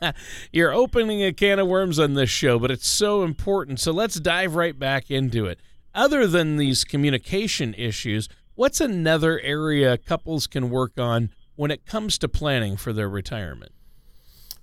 you're 0.52 0.72
opening 0.72 1.22
a 1.22 1.34
can 1.34 1.58
of 1.58 1.68
worms 1.68 1.98
on 1.98 2.14
this 2.14 2.30
show, 2.30 2.58
but 2.58 2.70
it's 2.70 2.88
so 2.88 3.24
important. 3.24 3.78
So 3.78 3.92
let's 3.92 4.18
dive 4.18 4.54
right 4.54 4.78
back 4.78 5.10
into 5.10 5.44
it. 5.44 5.60
Other 5.94 6.26
than 6.26 6.56
these 6.56 6.82
communication 6.84 7.74
issues, 7.74 8.30
What's 8.56 8.80
another 8.80 9.40
area 9.40 9.98
couples 9.98 10.46
can 10.46 10.70
work 10.70 10.92
on 10.96 11.30
when 11.56 11.72
it 11.72 11.86
comes 11.86 12.18
to 12.18 12.28
planning 12.28 12.76
for 12.76 12.92
their 12.92 13.08
retirement? 13.08 13.72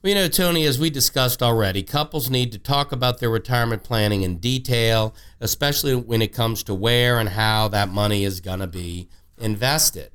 You 0.04 0.16
know, 0.16 0.28
Tony, 0.28 0.66
as 0.66 0.80
we 0.80 0.90
discussed 0.90 1.44
already, 1.44 1.84
couples 1.84 2.28
need 2.28 2.52
to 2.54 2.58
talk 2.58 2.92
about 2.92 3.20
their 3.20 3.30
retirement 3.30 3.84
planning 3.84 4.24
in 4.24 4.38
detail, 4.38 5.14
especially 5.40 5.94
when 5.94 6.24
it 6.24 6.34
comes 6.34 6.64
to 6.64 6.74
where 6.74 7.20
and 7.20 7.30
how 7.30 7.68
that 7.68 7.90
money 7.90 8.24
is 8.24 8.42
going 8.42 8.62
to 8.62 8.68
be 8.68 9.10
invested. 9.38 10.10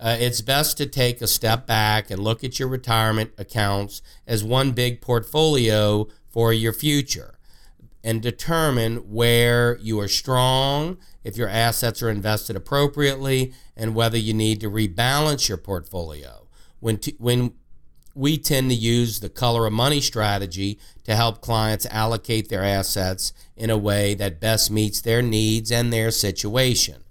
Uh, 0.00 0.16
it's 0.18 0.40
best 0.40 0.78
to 0.78 0.86
take 0.86 1.20
a 1.20 1.26
step 1.26 1.66
back 1.66 2.10
and 2.10 2.24
look 2.24 2.42
at 2.42 2.58
your 2.58 2.68
retirement 2.68 3.32
accounts 3.36 4.00
as 4.26 4.42
one 4.42 4.72
big 4.72 5.02
portfolio 5.02 6.08
for 6.30 6.50
your 6.54 6.72
future 6.72 7.38
and 8.02 8.22
determine 8.22 8.96
where 9.12 9.76
you 9.76 10.00
are 10.00 10.08
strong, 10.08 10.96
if 11.22 11.36
your 11.36 11.48
assets 11.48 12.02
are 12.02 12.08
invested 12.08 12.56
appropriately, 12.56 13.52
and 13.76 13.94
whether 13.94 14.16
you 14.16 14.32
need 14.32 14.58
to 14.58 14.70
rebalance 14.70 15.50
your 15.50 15.58
portfolio. 15.58 16.48
When, 16.80 16.96
t- 16.96 17.16
when 17.18 17.52
we 18.18 18.36
tend 18.36 18.68
to 18.68 18.74
use 18.74 19.20
the 19.20 19.28
color 19.28 19.64
of 19.64 19.72
money 19.72 20.00
strategy 20.00 20.76
to 21.04 21.14
help 21.14 21.40
clients 21.40 21.86
allocate 21.86 22.48
their 22.48 22.64
assets 22.64 23.32
in 23.56 23.70
a 23.70 23.78
way 23.78 24.12
that 24.12 24.40
best 24.40 24.72
meets 24.72 25.00
their 25.00 25.22
needs 25.22 25.70
and 25.70 25.92
their 25.92 26.10
situation. 26.10 27.04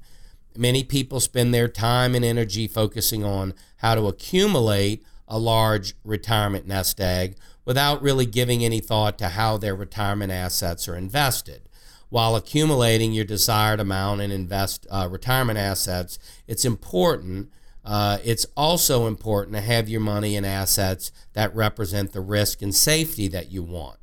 Many 0.57 0.83
people 0.83 1.21
spend 1.21 1.53
their 1.53 1.69
time 1.69 2.13
and 2.13 2.25
energy 2.25 2.67
focusing 2.67 3.23
on 3.23 3.53
how 3.77 3.95
to 3.95 4.07
accumulate 4.07 5.01
a 5.29 5.39
large 5.39 5.93
retirement 6.03 6.67
nest 6.67 6.99
egg 6.99 7.37
without 7.63 8.01
really 8.01 8.25
giving 8.25 8.65
any 8.65 8.81
thought 8.81 9.17
to 9.19 9.29
how 9.29 9.55
their 9.55 9.75
retirement 9.75 10.33
assets 10.33 10.89
are 10.89 10.95
invested. 10.97 11.61
While 12.09 12.35
accumulating 12.35 13.13
your 13.13 13.25
desired 13.25 13.79
amount 13.79 14.19
in 14.21 14.31
invest 14.31 14.85
uh, 14.89 15.07
retirement 15.09 15.57
assets, 15.57 16.19
it's 16.47 16.65
important. 16.65 17.49
Uh, 17.88 18.17
it's 18.25 18.46
also 18.58 19.08
important 19.08 19.56
to 19.56 19.62
have 19.62 19.88
your 19.88 20.01
money 20.01 20.36
and 20.36 20.46
assets 20.46 21.10
that 21.32 21.56
represent 21.56 22.12
the 22.12 22.20
risk 22.20 22.62
and 22.62 22.75
safety 22.75 23.29
that 23.29 23.50
you 23.50 23.63
want. 23.63 23.98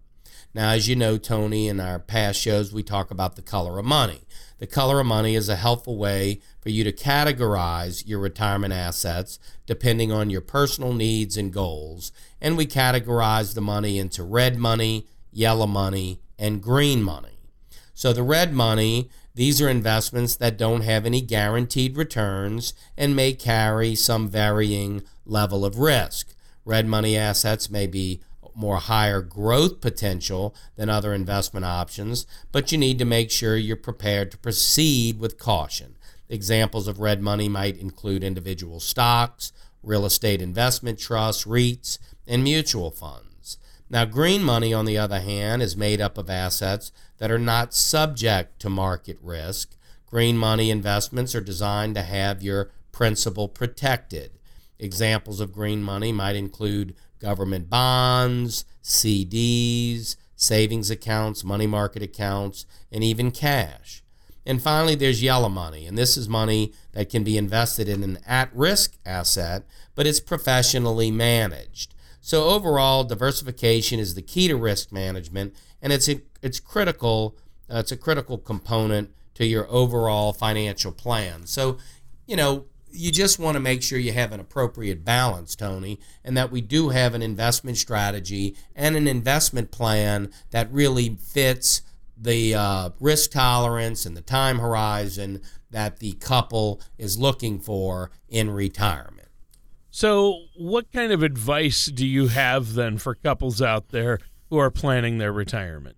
Now, 0.54 0.70
as 0.70 0.88
you 0.88 0.96
know, 0.96 1.18
Tony, 1.18 1.68
in 1.68 1.80
our 1.80 1.98
past 1.98 2.40
shows, 2.40 2.72
we 2.72 2.82
talk 2.82 3.10
about 3.10 3.36
the 3.36 3.42
color 3.42 3.78
of 3.78 3.84
money. 3.84 4.22
The 4.58 4.66
color 4.66 5.00
of 5.00 5.06
money 5.06 5.34
is 5.34 5.50
a 5.50 5.56
helpful 5.56 5.98
way 5.98 6.40
for 6.62 6.70
you 6.70 6.82
to 6.82 6.92
categorize 6.92 8.06
your 8.06 8.20
retirement 8.20 8.72
assets 8.72 9.38
depending 9.66 10.10
on 10.10 10.30
your 10.30 10.40
personal 10.40 10.94
needs 10.94 11.36
and 11.36 11.52
goals. 11.52 12.10
And 12.40 12.56
we 12.56 12.66
categorize 12.66 13.54
the 13.54 13.60
money 13.60 13.98
into 13.98 14.22
red 14.22 14.56
money, 14.56 15.08
yellow 15.30 15.66
money, 15.66 16.20
and 16.38 16.62
green 16.62 17.02
money. 17.02 17.38
So 17.92 18.14
the 18.14 18.22
red 18.22 18.54
money, 18.54 19.10
these 19.34 19.60
are 19.60 19.68
investments 19.68 20.36
that 20.36 20.56
don't 20.56 20.82
have 20.82 21.04
any 21.04 21.20
guaranteed 21.20 21.96
returns 21.96 22.72
and 22.96 23.16
may 23.16 23.32
carry 23.32 23.94
some 23.94 24.28
varying 24.28 25.02
level 25.26 25.64
of 25.64 25.78
risk. 25.78 26.34
Red 26.64 26.86
money 26.86 27.16
assets 27.16 27.68
may 27.68 27.86
be 27.86 28.20
more 28.54 28.76
higher 28.76 29.20
growth 29.20 29.80
potential 29.80 30.54
than 30.76 30.88
other 30.88 31.12
investment 31.12 31.66
options, 31.66 32.26
but 32.52 32.70
you 32.70 32.78
need 32.78 32.98
to 33.00 33.04
make 33.04 33.30
sure 33.30 33.56
you're 33.56 33.76
prepared 33.76 34.30
to 34.30 34.38
proceed 34.38 35.18
with 35.18 35.38
caution. 35.38 35.96
Examples 36.28 36.86
of 36.86 37.00
red 37.00 37.20
money 37.20 37.48
might 37.48 37.76
include 37.76 38.22
individual 38.22 38.78
stocks, 38.78 39.52
real 39.82 40.06
estate 40.06 40.40
investment 40.40 40.98
trusts, 40.98 41.44
REITs, 41.44 41.98
and 42.26 42.44
mutual 42.44 42.90
funds. 42.90 43.33
Now, 43.90 44.04
green 44.04 44.42
money, 44.42 44.72
on 44.72 44.86
the 44.86 44.98
other 44.98 45.20
hand, 45.20 45.62
is 45.62 45.76
made 45.76 46.00
up 46.00 46.16
of 46.16 46.30
assets 46.30 46.90
that 47.18 47.30
are 47.30 47.38
not 47.38 47.74
subject 47.74 48.60
to 48.60 48.70
market 48.70 49.18
risk. 49.22 49.76
Green 50.06 50.36
money 50.38 50.70
investments 50.70 51.34
are 51.34 51.40
designed 51.40 51.94
to 51.94 52.02
have 52.02 52.42
your 52.42 52.70
principal 52.92 53.48
protected. 53.48 54.32
Examples 54.78 55.40
of 55.40 55.52
green 55.52 55.82
money 55.82 56.12
might 56.12 56.36
include 56.36 56.94
government 57.18 57.70
bonds, 57.70 58.64
CDs, 58.82 60.16
savings 60.36 60.90
accounts, 60.90 61.44
money 61.44 61.66
market 61.66 62.02
accounts, 62.02 62.66
and 62.90 63.04
even 63.04 63.30
cash. 63.30 64.02
And 64.46 64.60
finally, 64.62 64.94
there's 64.94 65.22
yellow 65.22 65.48
money, 65.48 65.86
and 65.86 65.96
this 65.96 66.16
is 66.16 66.28
money 66.28 66.72
that 66.92 67.08
can 67.08 67.24
be 67.24 67.38
invested 67.38 67.88
in 67.88 68.02
an 68.02 68.18
at 68.26 68.54
risk 68.54 68.98
asset, 69.06 69.64
but 69.94 70.06
it's 70.06 70.20
professionally 70.20 71.10
managed. 71.10 71.93
So, 72.26 72.48
overall, 72.48 73.04
diversification 73.04 74.00
is 74.00 74.14
the 74.14 74.22
key 74.22 74.48
to 74.48 74.56
risk 74.56 74.90
management, 74.90 75.54
and 75.82 75.92
it's, 75.92 76.08
it's 76.40 76.58
critical. 76.58 77.36
Uh, 77.70 77.80
it's 77.80 77.92
a 77.92 77.98
critical 77.98 78.38
component 78.38 79.10
to 79.34 79.44
your 79.44 79.70
overall 79.70 80.32
financial 80.32 80.90
plan. 80.90 81.44
So, 81.44 81.76
you 82.26 82.34
know, 82.34 82.64
you 82.90 83.12
just 83.12 83.38
want 83.38 83.56
to 83.56 83.60
make 83.60 83.82
sure 83.82 83.98
you 83.98 84.14
have 84.14 84.32
an 84.32 84.40
appropriate 84.40 85.04
balance, 85.04 85.54
Tony, 85.54 86.00
and 86.24 86.34
that 86.34 86.50
we 86.50 86.62
do 86.62 86.88
have 86.88 87.12
an 87.12 87.20
investment 87.20 87.76
strategy 87.76 88.56
and 88.74 88.96
an 88.96 89.06
investment 89.06 89.70
plan 89.70 90.32
that 90.50 90.72
really 90.72 91.18
fits 91.20 91.82
the 92.16 92.54
uh, 92.54 92.88
risk 93.00 93.32
tolerance 93.32 94.06
and 94.06 94.16
the 94.16 94.22
time 94.22 94.60
horizon 94.60 95.42
that 95.70 95.98
the 95.98 96.12
couple 96.14 96.80
is 96.96 97.18
looking 97.18 97.60
for 97.60 98.10
in 98.30 98.48
retirement. 98.48 99.23
So, 99.96 100.46
what 100.56 100.90
kind 100.90 101.12
of 101.12 101.22
advice 101.22 101.86
do 101.86 102.04
you 102.04 102.26
have 102.26 102.74
then 102.74 102.98
for 102.98 103.14
couples 103.14 103.62
out 103.62 103.90
there 103.90 104.18
who 104.50 104.58
are 104.58 104.68
planning 104.68 105.18
their 105.18 105.32
retirement? 105.32 105.96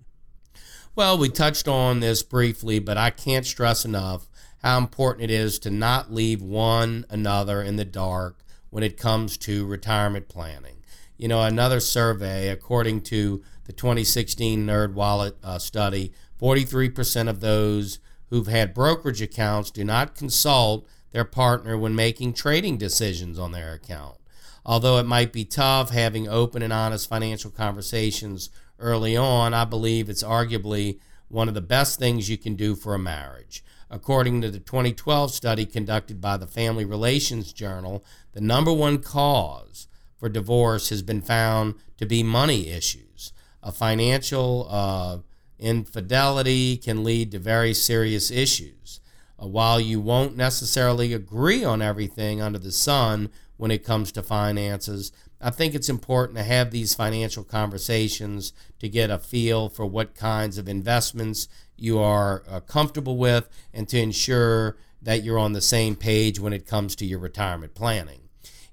Well, 0.94 1.16
we 1.16 1.30
touched 1.30 1.66
on 1.66 2.00
this 2.00 2.22
briefly, 2.22 2.78
but 2.78 2.98
I 2.98 3.08
can't 3.08 3.46
stress 3.46 3.86
enough 3.86 4.28
how 4.62 4.76
important 4.76 5.24
it 5.24 5.30
is 5.30 5.58
to 5.60 5.70
not 5.70 6.12
leave 6.12 6.42
one 6.42 7.06
another 7.08 7.62
in 7.62 7.76
the 7.76 7.86
dark 7.86 8.44
when 8.68 8.84
it 8.84 8.98
comes 8.98 9.38
to 9.38 9.64
retirement 9.64 10.28
planning. 10.28 10.82
You 11.16 11.28
know, 11.28 11.40
another 11.40 11.80
survey, 11.80 12.50
according 12.50 13.00
to 13.04 13.42
the 13.64 13.72
2016 13.72 14.66
NerdWallet 14.66 15.36
uh, 15.42 15.58
study, 15.58 16.12
43% 16.38 17.30
of 17.30 17.40
those 17.40 17.98
who've 18.28 18.46
had 18.46 18.74
brokerage 18.74 19.22
accounts 19.22 19.70
do 19.70 19.84
not 19.84 20.14
consult 20.14 20.86
their 21.16 21.24
partner 21.24 21.78
when 21.78 21.94
making 21.94 22.34
trading 22.34 22.76
decisions 22.76 23.38
on 23.38 23.52
their 23.52 23.72
account. 23.72 24.18
Although 24.66 24.98
it 24.98 25.06
might 25.06 25.32
be 25.32 25.46
tough 25.46 25.88
having 25.88 26.28
open 26.28 26.60
and 26.60 26.74
honest 26.74 27.08
financial 27.08 27.50
conversations 27.50 28.50
early 28.78 29.16
on, 29.16 29.54
I 29.54 29.64
believe 29.64 30.10
it's 30.10 30.22
arguably 30.22 30.98
one 31.28 31.48
of 31.48 31.54
the 31.54 31.62
best 31.62 31.98
things 31.98 32.28
you 32.28 32.36
can 32.36 32.54
do 32.54 32.76
for 32.76 32.94
a 32.94 32.98
marriage. 32.98 33.64
According 33.90 34.42
to 34.42 34.50
the 34.50 34.58
2012 34.58 35.30
study 35.30 35.64
conducted 35.64 36.20
by 36.20 36.36
the 36.36 36.46
Family 36.46 36.84
Relations 36.84 37.50
Journal, 37.50 38.04
the 38.32 38.42
number 38.42 38.72
one 38.74 38.98
cause 38.98 39.88
for 40.18 40.28
divorce 40.28 40.90
has 40.90 41.00
been 41.00 41.22
found 41.22 41.76
to 41.96 42.04
be 42.04 42.22
money 42.22 42.68
issues. 42.68 43.32
A 43.62 43.72
financial 43.72 44.66
uh, 44.68 45.18
infidelity 45.58 46.76
can 46.76 47.02
lead 47.02 47.30
to 47.30 47.38
very 47.38 47.72
serious 47.72 48.30
issues. 48.30 49.00
Uh, 49.42 49.46
while 49.46 49.78
you 49.80 50.00
won't 50.00 50.36
necessarily 50.36 51.12
agree 51.12 51.64
on 51.64 51.82
everything 51.82 52.40
under 52.40 52.58
the 52.58 52.72
sun 52.72 53.30
when 53.56 53.70
it 53.70 53.84
comes 53.84 54.12
to 54.12 54.22
finances, 54.22 55.12
I 55.40 55.50
think 55.50 55.74
it's 55.74 55.90
important 55.90 56.38
to 56.38 56.44
have 56.44 56.70
these 56.70 56.94
financial 56.94 57.44
conversations 57.44 58.52
to 58.78 58.88
get 58.88 59.10
a 59.10 59.18
feel 59.18 59.68
for 59.68 59.84
what 59.84 60.14
kinds 60.14 60.56
of 60.56 60.68
investments 60.68 61.48
you 61.76 61.98
are 61.98 62.42
uh, 62.48 62.60
comfortable 62.60 63.18
with 63.18 63.48
and 63.74 63.86
to 63.88 64.00
ensure 64.00 64.76
that 65.02 65.22
you're 65.22 65.38
on 65.38 65.52
the 65.52 65.60
same 65.60 65.94
page 65.94 66.40
when 66.40 66.54
it 66.54 66.66
comes 66.66 66.96
to 66.96 67.04
your 67.04 67.18
retirement 67.18 67.74
planning. 67.74 68.20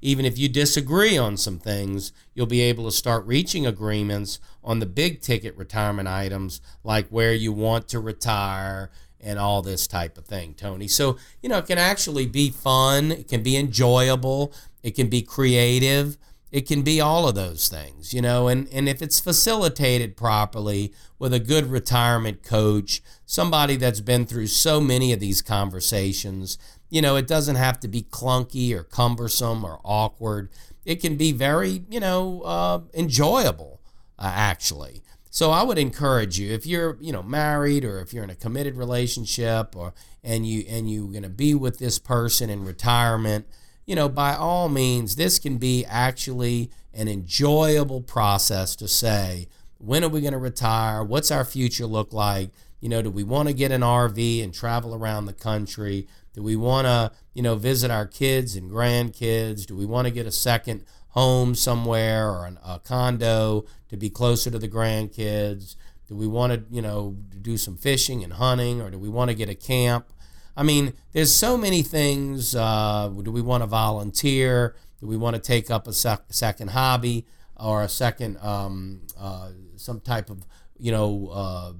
even 0.01 0.25
if 0.25 0.37
you 0.37 0.49
disagree 0.49 1.17
on 1.17 1.37
some 1.37 1.57
things, 1.57 2.11
you'll 2.33 2.45
be 2.45 2.59
able 2.59 2.83
to 2.83 2.91
start 2.91 3.25
reaching 3.25 3.65
agreements 3.65 4.37
on 4.61 4.79
the 4.79 4.85
big 4.85 5.21
ticket 5.21 5.55
retirement 5.55 6.09
items 6.09 6.59
like 6.83 7.07
where 7.07 7.33
you 7.33 7.53
want 7.53 7.87
to 7.87 7.99
retire 8.01 8.91
and 9.23 9.39
all 9.39 9.61
this 9.61 9.87
type 9.87 10.17
of 10.17 10.25
thing, 10.25 10.53
Tony. 10.53 10.87
So, 10.87 11.17
you 11.41 11.49
know, 11.49 11.59
it 11.59 11.67
can 11.67 11.77
actually 11.77 12.25
be 12.25 12.49
fun, 12.49 13.11
it 13.11 13.27
can 13.27 13.41
be 13.41 13.57
enjoyable, 13.57 14.53
it 14.83 14.91
can 14.91 15.07
be 15.07 15.21
creative, 15.21 16.17
it 16.51 16.67
can 16.67 16.83
be 16.83 17.01
all 17.01 17.27
of 17.27 17.33
those 17.33 17.67
things, 17.67 18.13
you 18.13 18.21
know, 18.21 18.47
and, 18.47 18.67
and 18.71 18.87
if 18.87 19.01
it's 19.01 19.19
facilitated 19.19 20.15
properly 20.15 20.93
with 21.17 21.33
a 21.33 21.39
good 21.39 21.65
retirement 21.65 22.43
coach, 22.43 23.01
somebody 23.25 23.75
that's 23.75 24.01
been 24.01 24.27
through 24.27 24.45
so 24.45 24.79
many 24.79 25.11
of 25.11 25.19
these 25.19 25.41
conversations, 25.41 26.59
you 26.91 27.01
know, 27.01 27.15
it 27.15 27.25
doesn't 27.25 27.55
have 27.55 27.79
to 27.79 27.87
be 27.87 28.03
clunky 28.03 28.71
or 28.71 28.83
cumbersome 28.83 29.65
or 29.65 29.79
awkward. 29.83 30.51
It 30.85 31.01
can 31.01 31.17
be 31.17 31.31
very, 31.31 31.85
you 31.89 31.99
know, 31.99 32.41
uh, 32.41 32.81
enjoyable, 32.93 33.81
uh, 34.19 34.31
actually. 34.31 35.01
So 35.33 35.49
I 35.49 35.63
would 35.63 35.79
encourage 35.79 36.37
you 36.37 36.53
if 36.53 36.67
you're, 36.67 36.95
you 37.01 37.11
know, 37.11 37.23
married 37.23 37.83
or 37.83 37.99
if 38.01 38.13
you're 38.13 38.23
in 38.23 38.29
a 38.29 38.35
committed 38.35 38.77
relationship 38.77 39.75
or 39.75 39.95
and 40.23 40.45
you 40.45 40.63
and 40.69 40.87
you're 40.87 41.07
going 41.07 41.23
to 41.23 41.29
be 41.29 41.55
with 41.55 41.79
this 41.79 41.97
person 41.97 42.51
in 42.51 42.63
retirement, 42.63 43.47
you 43.87 43.95
know, 43.95 44.07
by 44.07 44.35
all 44.35 44.69
means, 44.69 45.15
this 45.15 45.39
can 45.39 45.57
be 45.57 45.85
actually 45.85 46.69
an 46.93 47.07
enjoyable 47.07 47.99
process 47.99 48.75
to 48.75 48.87
say, 48.87 49.47
when 49.79 50.03
are 50.03 50.09
we 50.09 50.21
going 50.21 50.33
to 50.33 50.37
retire? 50.37 51.03
What's 51.03 51.31
our 51.31 51.43
future 51.43 51.87
look 51.87 52.13
like? 52.13 52.51
You 52.79 52.89
know, 52.89 53.01
do 53.01 53.09
we 53.09 53.23
want 53.23 53.47
to 53.47 53.55
get 53.55 53.71
an 53.71 53.81
RV 53.81 54.43
and 54.43 54.53
travel 54.53 54.93
around 54.93 55.25
the 55.25 55.33
country? 55.33 56.07
Do 56.35 56.43
we 56.43 56.55
want 56.55 56.85
to, 56.85 57.11
you 57.33 57.41
know, 57.41 57.55
visit 57.55 57.89
our 57.89 58.05
kids 58.05 58.55
and 58.55 58.69
grandkids? 58.69 59.65
Do 59.65 59.75
we 59.75 59.87
want 59.87 60.05
to 60.05 60.13
get 60.13 60.27
a 60.27 60.31
second 60.31 60.85
home 61.13 61.55
somewhere 61.55 62.29
or 62.29 62.45
an, 62.45 62.59
a 62.63 62.79
condo 62.79 63.65
to 63.89 63.97
be 63.97 64.09
closer 64.09 64.51
to 64.51 64.59
the 64.59 64.69
grandkids? 64.69 65.75
Do 66.07 66.15
we 66.15 66.27
want 66.27 66.53
to, 66.53 66.63
you 66.69 66.81
know, 66.81 67.15
do 67.41 67.57
some 67.57 67.77
fishing 67.77 68.23
and 68.23 68.33
hunting, 68.33 68.81
or 68.81 68.89
do 68.89 68.99
we 68.99 69.09
want 69.09 69.29
to 69.29 69.35
get 69.35 69.49
a 69.49 69.55
camp? 69.55 70.11
I 70.55 70.63
mean, 70.63 70.93
there's 71.13 71.33
so 71.33 71.57
many 71.57 71.81
things. 71.81 72.55
Uh, 72.55 73.09
do 73.23 73.31
we 73.31 73.41
want 73.41 73.63
to 73.63 73.67
volunteer? 73.67 74.75
Do 74.99 75.07
we 75.07 75.17
want 75.17 75.35
to 75.35 75.41
take 75.41 75.71
up 75.71 75.87
a 75.87 75.93
sec- 75.93 76.25
second 76.29 76.69
hobby 76.69 77.25
or 77.57 77.83
a 77.83 77.89
second, 77.89 78.37
um, 78.37 79.01
uh, 79.17 79.51
some 79.75 79.99
type 79.99 80.29
of, 80.29 80.45
you 80.77 80.91
know, 80.91 81.29
uh, 81.31 81.73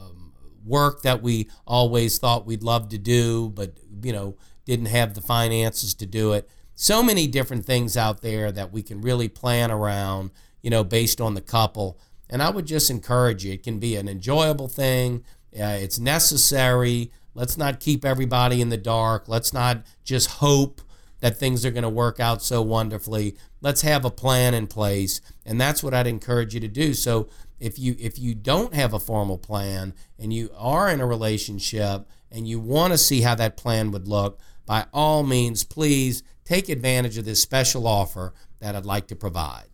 um, 0.00 0.32
work 0.64 1.02
that 1.02 1.22
we 1.22 1.48
always 1.66 2.18
thought 2.18 2.46
we'd 2.46 2.62
love 2.62 2.88
to 2.90 2.98
do, 2.98 3.50
but, 3.50 3.78
you 4.02 4.12
know, 4.12 4.36
didn't 4.64 4.86
have 4.86 5.14
the 5.14 5.20
finances 5.20 5.94
to 5.94 6.06
do 6.06 6.32
it? 6.32 6.48
So 6.76 7.02
many 7.02 7.26
different 7.26 7.64
things 7.64 7.96
out 7.96 8.20
there 8.20 8.52
that 8.52 8.70
we 8.70 8.82
can 8.82 9.00
really 9.00 9.28
plan 9.28 9.70
around, 9.70 10.30
you 10.62 10.70
know, 10.70 10.84
based 10.84 11.20
on 11.20 11.34
the 11.34 11.40
couple. 11.40 11.98
And 12.28 12.42
I 12.42 12.50
would 12.50 12.66
just 12.66 12.90
encourage 12.90 13.44
you. 13.44 13.54
It 13.54 13.62
can 13.62 13.78
be 13.78 13.96
an 13.96 14.08
enjoyable 14.08 14.68
thing. 14.68 15.24
Uh, 15.58 15.78
it's 15.80 15.98
necessary. 15.98 17.10
Let's 17.34 17.56
not 17.56 17.80
keep 17.80 18.04
everybody 18.04 18.60
in 18.60 18.68
the 18.68 18.76
dark. 18.76 19.26
Let's 19.26 19.52
not 19.52 19.86
just 20.04 20.28
hope 20.32 20.82
that 21.20 21.38
things 21.38 21.64
are 21.64 21.70
going 21.70 21.82
to 21.82 21.88
work 21.88 22.20
out 22.20 22.42
so 22.42 22.60
wonderfully. 22.60 23.36
Let's 23.62 23.80
have 23.80 24.04
a 24.04 24.10
plan 24.10 24.52
in 24.52 24.66
place, 24.66 25.22
and 25.46 25.58
that's 25.58 25.82
what 25.82 25.94
I'd 25.94 26.06
encourage 26.06 26.52
you 26.52 26.60
to 26.60 26.68
do. 26.68 26.92
So 26.92 27.28
if 27.58 27.78
you 27.78 27.96
if 27.98 28.18
you 28.18 28.34
don't 28.34 28.74
have 28.74 28.92
a 28.92 29.00
formal 29.00 29.38
plan 29.38 29.94
and 30.18 30.32
you 30.32 30.50
are 30.56 30.90
in 30.90 31.00
a 31.00 31.06
relationship 31.06 32.06
and 32.30 32.46
you 32.46 32.60
want 32.60 32.92
to 32.92 32.98
see 32.98 33.22
how 33.22 33.34
that 33.36 33.56
plan 33.56 33.92
would 33.92 34.06
look, 34.06 34.38
by 34.66 34.86
all 34.92 35.22
means, 35.22 35.64
please 35.64 36.22
take 36.46 36.68
advantage 36.68 37.18
of 37.18 37.24
this 37.24 37.42
special 37.42 37.86
offer 37.86 38.32
that 38.60 38.74
I'd 38.74 38.86
like 38.86 39.08
to 39.08 39.16
provide. 39.16 39.64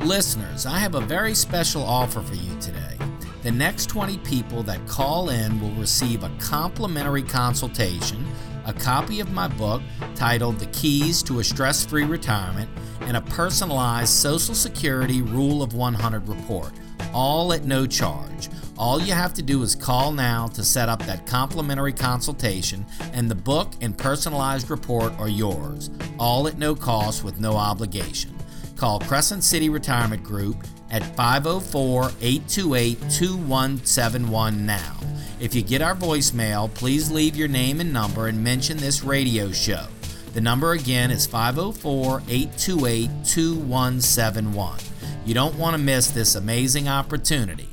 Listeners, 0.00 0.64
I 0.64 0.78
have 0.78 0.94
a 0.94 1.00
very 1.00 1.34
special 1.34 1.82
offer 1.82 2.22
for 2.22 2.34
you 2.34 2.58
today. 2.60 2.96
The 3.42 3.50
next 3.50 3.86
20 3.86 4.18
people 4.18 4.62
that 4.62 4.86
call 4.86 5.30
in 5.30 5.60
will 5.60 5.72
receive 5.72 6.22
a 6.22 6.30
complimentary 6.38 7.22
consultation, 7.22 8.24
a 8.66 8.72
copy 8.72 9.20
of 9.20 9.32
my 9.32 9.48
book 9.48 9.82
titled 10.14 10.58
The 10.58 10.66
Keys 10.66 11.22
to 11.24 11.40
a 11.40 11.44
Stress 11.44 11.84
Free 11.84 12.04
Retirement, 12.04 12.70
and 13.02 13.16
a 13.16 13.20
personalized 13.20 14.10
Social 14.10 14.54
Security 14.54 15.22
Rule 15.22 15.62
of 15.62 15.74
100 15.74 16.28
report, 16.28 16.72
all 17.12 17.52
at 17.52 17.64
no 17.64 17.86
charge. 17.86 18.48
All 18.78 19.00
you 19.00 19.12
have 19.14 19.32
to 19.34 19.42
do 19.42 19.62
is 19.62 19.74
call 19.74 20.12
now 20.12 20.48
to 20.48 20.62
set 20.62 20.88
up 20.88 21.04
that 21.06 21.26
complimentary 21.26 21.92
consultation, 21.92 22.84
and 23.12 23.30
the 23.30 23.34
book 23.34 23.72
and 23.80 23.96
personalized 23.96 24.70
report 24.70 25.18
are 25.18 25.28
yours, 25.28 25.90
all 26.18 26.46
at 26.46 26.58
no 26.58 26.74
cost 26.74 27.24
with 27.24 27.40
no 27.40 27.56
obligation. 27.56 28.36
Call 28.76 29.00
Crescent 29.00 29.42
City 29.42 29.70
Retirement 29.70 30.22
Group 30.22 30.56
at 30.90 31.02
504 31.16 32.10
828 32.20 33.00
2171 33.10 34.66
now. 34.66 34.96
If 35.40 35.54
you 35.54 35.62
get 35.62 35.80
our 35.82 35.94
voicemail, 35.94 36.72
please 36.72 37.10
leave 37.10 37.36
your 37.36 37.48
name 37.48 37.80
and 37.80 37.92
number 37.92 38.28
and 38.28 38.42
mention 38.42 38.76
this 38.76 39.02
radio 39.02 39.50
show. 39.52 39.86
The 40.34 40.40
number 40.42 40.72
again 40.72 41.10
is 41.10 41.26
504 41.26 42.22
828 42.28 43.10
2171. 43.24 44.78
You 45.26 45.34
don't 45.34 45.58
want 45.58 45.74
to 45.74 45.82
miss 45.82 46.12
this 46.12 46.36
amazing 46.36 46.86
opportunity 46.86 47.68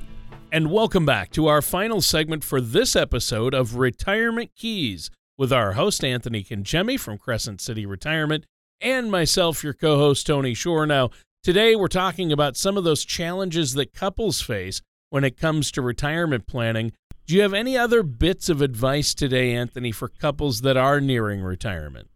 and 0.52 0.72
welcome 0.72 1.06
back 1.06 1.30
to 1.34 1.46
our 1.46 1.62
final 1.62 2.02
segment 2.02 2.44
for 2.44 2.60
this 2.60 2.96
episode 2.96 3.54
of 3.54 3.76
Retirement 3.76 4.50
Keys 4.56 5.12
with 5.38 5.54
our 5.54 5.74
host, 5.74 6.04
Anthony 6.04 6.44
Cangemi 6.44 7.00
from 7.00 7.20
Crescent 7.20 7.62
City 7.62 7.86
Retirement, 7.86 8.48
and 8.82 9.12
myself, 9.12 9.64
your 9.64 9.74
co 9.74 9.98
host, 9.98 10.26
Tony 10.26 10.56
Shore. 10.56 10.88
Now, 10.88 11.12
today 11.44 11.76
we're 11.76 11.90
talking 11.90 12.32
about 12.32 12.58
some 12.58 12.76
of 12.76 12.86
those 12.86 13.06
challenges 13.06 13.74
that 13.74 13.94
couples 13.94 14.42
face 14.42 14.82
when 15.12 15.24
it 15.24 15.38
comes 15.38 15.72
to 15.74 15.84
retirement 15.84 16.48
planning. 16.48 16.92
Do 17.28 17.36
you 17.36 17.44
have 17.44 17.54
any 17.54 17.78
other 17.78 18.02
bits 18.02 18.50
of 18.50 18.64
advice 18.64 19.14
today, 19.14 19.54
Anthony, 19.54 19.92
for 19.92 20.08
couples 20.08 20.62
that 20.62 20.76
are 20.76 21.00
nearing 21.00 21.42
retirement? 21.42 22.10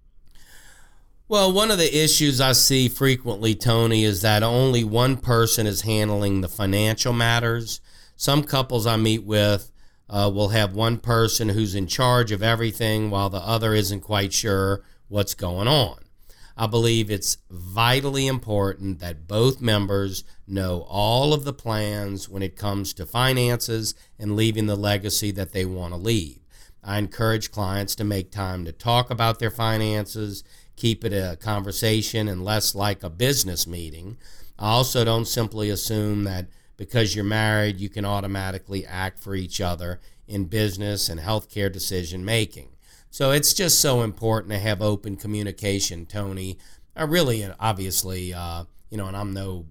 Well, 1.30 1.52
one 1.52 1.72
of 1.72 1.78
the 1.78 1.94
issues 1.94 2.40
I 2.40 2.54
see 2.54 2.88
frequently, 2.88 3.54
Tony, 3.54 4.06
is 4.06 4.22
that 4.22 4.44
only 4.44 4.86
one 4.86 5.18
person 5.18 5.68
is 5.68 5.82
handling 5.82 6.40
the 6.40 6.48
financial 6.48 7.12
matters 7.12 7.82
some 8.16 8.44
couples 8.44 8.88
I 8.88 8.98
meet 8.98 9.24
with 9.24 9.72
uh, 10.10 10.32
will 10.34 10.50
have 10.50 10.74
one 10.74 10.98
person 10.98 11.50
who's 11.50 11.76
in 11.76 11.86
charge 11.86 12.32
of 12.32 12.42
everything 12.42 13.10
while 13.12 13.30
the 13.30 13.38
other 13.38 13.74
isn't 13.76 14.02
quite 14.02 14.34
sure 14.34 14.84
what's 15.08 15.36
going 15.36 15.68
on. 15.68 16.00
I 16.58 16.66
believe 16.66 17.12
it's 17.12 17.38
vitally 17.52 18.26
important 18.26 19.00
that 19.00 19.28
both 19.28 19.62
members 19.62 20.24
know 20.48 20.88
all 20.90 21.32
of 21.34 21.44
the 21.44 21.54
plans 21.54 22.28
when 22.28 22.42
it 22.42 22.56
comes 22.56 22.94
to 22.94 23.06
finances 23.06 23.94
and 24.18 24.36
leaving 24.36 24.66
the 24.66 24.76
legacy 24.76 25.30
that 25.32 25.52
they 25.52 25.66
want 25.66 25.94
to 25.94 26.00
leave. 26.00 26.40
I 26.84 26.98
encourage 26.98 27.52
clients 27.52 27.96
to 27.96 28.04
make 28.04 28.32
time 28.32 28.66
to 28.66 28.72
talk 28.72 29.12
about 29.12 29.38
their 29.38 29.52
finances, 29.52 30.44
keep 30.78 31.04
it 31.04 31.12
a 31.12 31.36
conversation 31.36 32.30
and 32.30 32.46
less 32.46 32.74
like 32.74 33.04
a 33.04 33.10
business 33.10 33.68
meeting. 33.68 34.16
I 34.58 34.70
also 34.70 35.04
don't 35.04 35.28
simply 35.28 35.70
assume 35.70 36.24
that 36.24 36.48
because 36.78 37.16
you're 37.16 37.26
married, 37.26 37.82
you 37.82 37.90
can 37.90 38.06
automatically 38.06 38.86
act 38.86 39.20
for 39.20 39.36
each 39.36 39.60
other 39.60 40.00
in 40.28 40.46
business 40.46 41.10
and 41.10 41.20
healthcare 41.20 41.72
decision 41.72 42.24
making. 42.24 42.70
So 43.10 43.32
it's 43.32 43.54
just 43.54 43.82
so 43.82 44.02
important 44.02 44.52
to 44.54 44.60
have 44.60 44.82
open 44.82 45.18
communication, 45.18 46.06
Tony. 46.06 46.58
I 46.96 47.04
really, 47.04 47.48
obviously, 47.60 48.34
uh, 48.34 48.66
you 48.90 48.98
know, 48.98 49.08
and 49.08 49.18
I'm 49.18 49.34
no 49.34 49.66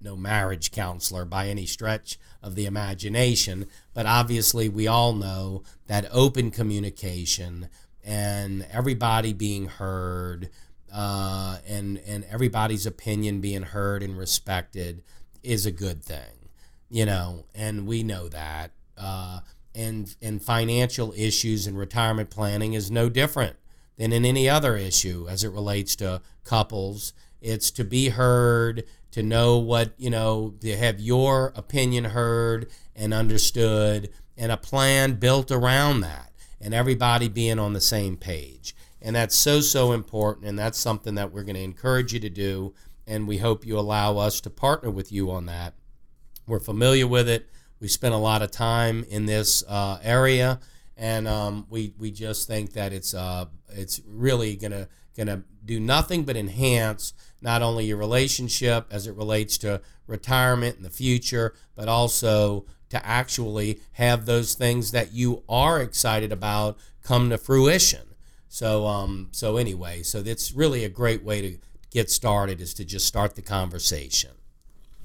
no 0.00 0.14
marriage 0.14 0.70
counselor 0.70 1.24
by 1.24 1.48
any 1.48 1.66
stretch 1.66 2.18
of 2.42 2.54
the 2.54 2.66
imagination, 2.66 3.66
but 3.94 4.06
obviously 4.06 4.68
we 4.68 4.86
all 4.86 5.14
know 5.14 5.62
that 5.86 6.06
open 6.12 6.50
communication 6.50 7.68
and 8.06 8.66
everybody 8.72 9.34
being 9.34 9.66
heard 9.66 10.48
uh, 10.94 11.58
and 11.66 11.98
and 12.06 12.24
everybody's 12.30 12.86
opinion 12.86 13.40
being 13.40 13.64
heard 13.64 14.02
and 14.02 14.16
respected 14.16 15.02
is 15.42 15.66
a 15.66 15.72
good 15.72 16.02
thing 16.02 16.36
you 16.88 17.04
know, 17.04 17.46
and 17.54 17.86
we 17.86 18.02
know 18.02 18.28
that. 18.28 18.70
Uh, 18.96 19.40
and 19.74 20.16
and 20.22 20.42
financial 20.42 21.12
issues 21.16 21.66
and 21.66 21.78
retirement 21.78 22.30
planning 22.30 22.72
is 22.72 22.90
no 22.90 23.10
different 23.10 23.56
than 23.98 24.12
in 24.12 24.24
any 24.24 24.48
other 24.48 24.76
issue 24.76 25.26
as 25.28 25.44
it 25.44 25.50
relates 25.50 25.94
to 25.96 26.22
couples. 26.44 27.12
It's 27.42 27.70
to 27.72 27.84
be 27.84 28.08
heard, 28.08 28.84
to 29.10 29.22
know 29.22 29.58
what 29.58 29.92
you 29.98 30.08
know, 30.08 30.54
to 30.60 30.76
have 30.76 30.98
your 30.98 31.52
opinion 31.54 32.04
heard 32.04 32.70
and 32.94 33.12
understood, 33.12 34.08
and 34.36 34.50
a 34.50 34.56
plan 34.56 35.14
built 35.14 35.50
around 35.50 36.00
that, 36.00 36.32
and 36.60 36.74
everybody 36.74 37.28
being 37.28 37.58
on 37.58 37.72
the 37.72 37.80
same 37.80 38.16
page. 38.16 38.74
And 39.00 39.14
that's 39.14 39.36
so 39.36 39.60
so 39.60 39.92
important, 39.92 40.46
and 40.46 40.58
that's 40.58 40.78
something 40.78 41.14
that 41.14 41.32
we're 41.32 41.44
going 41.44 41.56
to 41.56 41.62
encourage 41.62 42.12
you 42.12 42.20
to 42.20 42.30
do. 42.30 42.74
And 43.06 43.28
we 43.28 43.38
hope 43.38 43.64
you 43.64 43.78
allow 43.78 44.18
us 44.18 44.40
to 44.40 44.50
partner 44.50 44.90
with 44.90 45.12
you 45.12 45.30
on 45.30 45.46
that 45.46 45.74
we're 46.46 46.60
familiar 46.60 47.06
with 47.06 47.28
it. 47.28 47.48
We 47.80 47.88
spent 47.88 48.14
a 48.14 48.18
lot 48.18 48.42
of 48.42 48.50
time 48.50 49.04
in 49.08 49.26
this 49.26 49.64
uh, 49.68 49.98
area, 50.02 50.60
and 50.96 51.28
um, 51.28 51.66
we 51.68 51.92
we 51.98 52.10
just 52.10 52.46
think 52.46 52.72
that 52.72 52.92
it's 52.92 53.12
uh 53.12 53.46
it's 53.68 54.00
really 54.06 54.56
gonna 54.56 54.88
gonna 55.16 55.42
do 55.64 55.80
nothing 55.80 56.24
but 56.24 56.36
enhance 56.36 57.12
not 57.40 57.62
only 57.62 57.84
your 57.84 57.98
relationship 57.98 58.86
as 58.90 59.06
it 59.06 59.14
relates 59.14 59.58
to 59.58 59.82
retirement 60.06 60.76
in 60.76 60.82
the 60.82 60.90
future, 60.90 61.54
but 61.74 61.88
also 61.88 62.64
to 62.90 63.04
actually 63.04 63.80
have 63.92 64.26
those 64.26 64.54
things 64.54 64.90
that 64.92 65.12
you 65.12 65.42
are 65.48 65.80
excited 65.80 66.32
about 66.32 66.78
come 67.02 67.30
to 67.30 67.38
fruition. 67.38 68.14
So 68.48 68.86
um 68.86 69.28
so 69.32 69.56
anyway, 69.56 70.02
so 70.02 70.22
it's 70.24 70.52
really 70.52 70.84
a 70.84 70.88
great 70.88 71.22
way 71.22 71.40
to 71.40 71.58
get 71.90 72.10
started 72.10 72.60
is 72.60 72.74
to 72.74 72.84
just 72.84 73.06
start 73.06 73.34
the 73.34 73.42
conversation. 73.42 74.32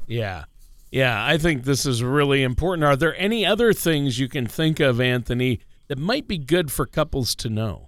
Yeah. 0.07 0.45
Yeah, 0.91 1.25
I 1.25 1.37
think 1.37 1.63
this 1.63 1.85
is 1.85 2.03
really 2.03 2.43
important. 2.43 2.83
Are 2.83 2.97
there 2.97 3.15
any 3.15 3.45
other 3.45 3.71
things 3.71 4.19
you 4.19 4.27
can 4.27 4.45
think 4.45 4.81
of, 4.81 4.99
Anthony, 4.99 5.61
that 5.87 5.97
might 5.97 6.27
be 6.27 6.37
good 6.37 6.69
for 6.69 6.85
couples 6.85 7.33
to 7.35 7.49
know? 7.49 7.87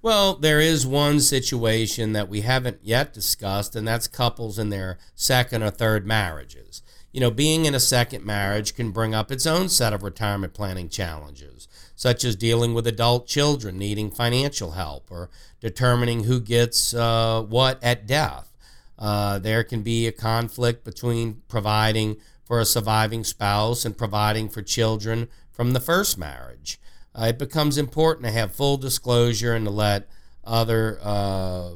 Well, 0.00 0.34
there 0.34 0.60
is 0.60 0.86
one 0.86 1.20
situation 1.20 2.12
that 2.12 2.28
we 2.28 2.42
haven't 2.42 2.78
yet 2.82 3.12
discussed, 3.12 3.74
and 3.74 3.86
that's 3.86 4.06
couples 4.06 4.58
in 4.58 4.68
their 4.68 4.98
second 5.14 5.62
or 5.62 5.70
third 5.70 6.06
marriages. 6.06 6.82
You 7.12 7.20
know, 7.20 7.30
being 7.30 7.66
in 7.66 7.74
a 7.74 7.80
second 7.80 8.24
marriage 8.24 8.74
can 8.74 8.90
bring 8.90 9.14
up 9.14 9.30
its 9.30 9.46
own 9.46 9.68
set 9.68 9.92
of 9.92 10.02
retirement 10.02 10.54
planning 10.54 10.88
challenges, 10.88 11.68
such 11.94 12.24
as 12.24 12.36
dealing 12.36 12.72
with 12.74 12.86
adult 12.86 13.26
children 13.26 13.78
needing 13.78 14.10
financial 14.10 14.72
help 14.72 15.10
or 15.10 15.28
determining 15.60 16.24
who 16.24 16.40
gets 16.40 16.94
uh, 16.94 17.42
what 17.42 17.82
at 17.82 18.06
death. 18.06 18.50
Uh, 18.98 19.38
there 19.38 19.62
can 19.62 19.82
be 19.82 20.06
a 20.06 20.12
conflict 20.12 20.84
between 20.84 21.42
providing 21.48 22.16
for 22.44 22.60
a 22.60 22.64
surviving 22.64 23.24
spouse 23.24 23.84
and 23.84 23.98
providing 23.98 24.48
for 24.48 24.62
children 24.62 25.28
from 25.50 25.72
the 25.72 25.80
first 25.80 26.16
marriage 26.16 26.78
uh, 27.14 27.26
it 27.28 27.38
becomes 27.38 27.76
important 27.78 28.26
to 28.26 28.32
have 28.32 28.54
full 28.54 28.76
disclosure 28.76 29.54
and 29.54 29.66
to 29.66 29.70
let 29.70 30.08
other 30.44 30.98
uh, 31.02 31.72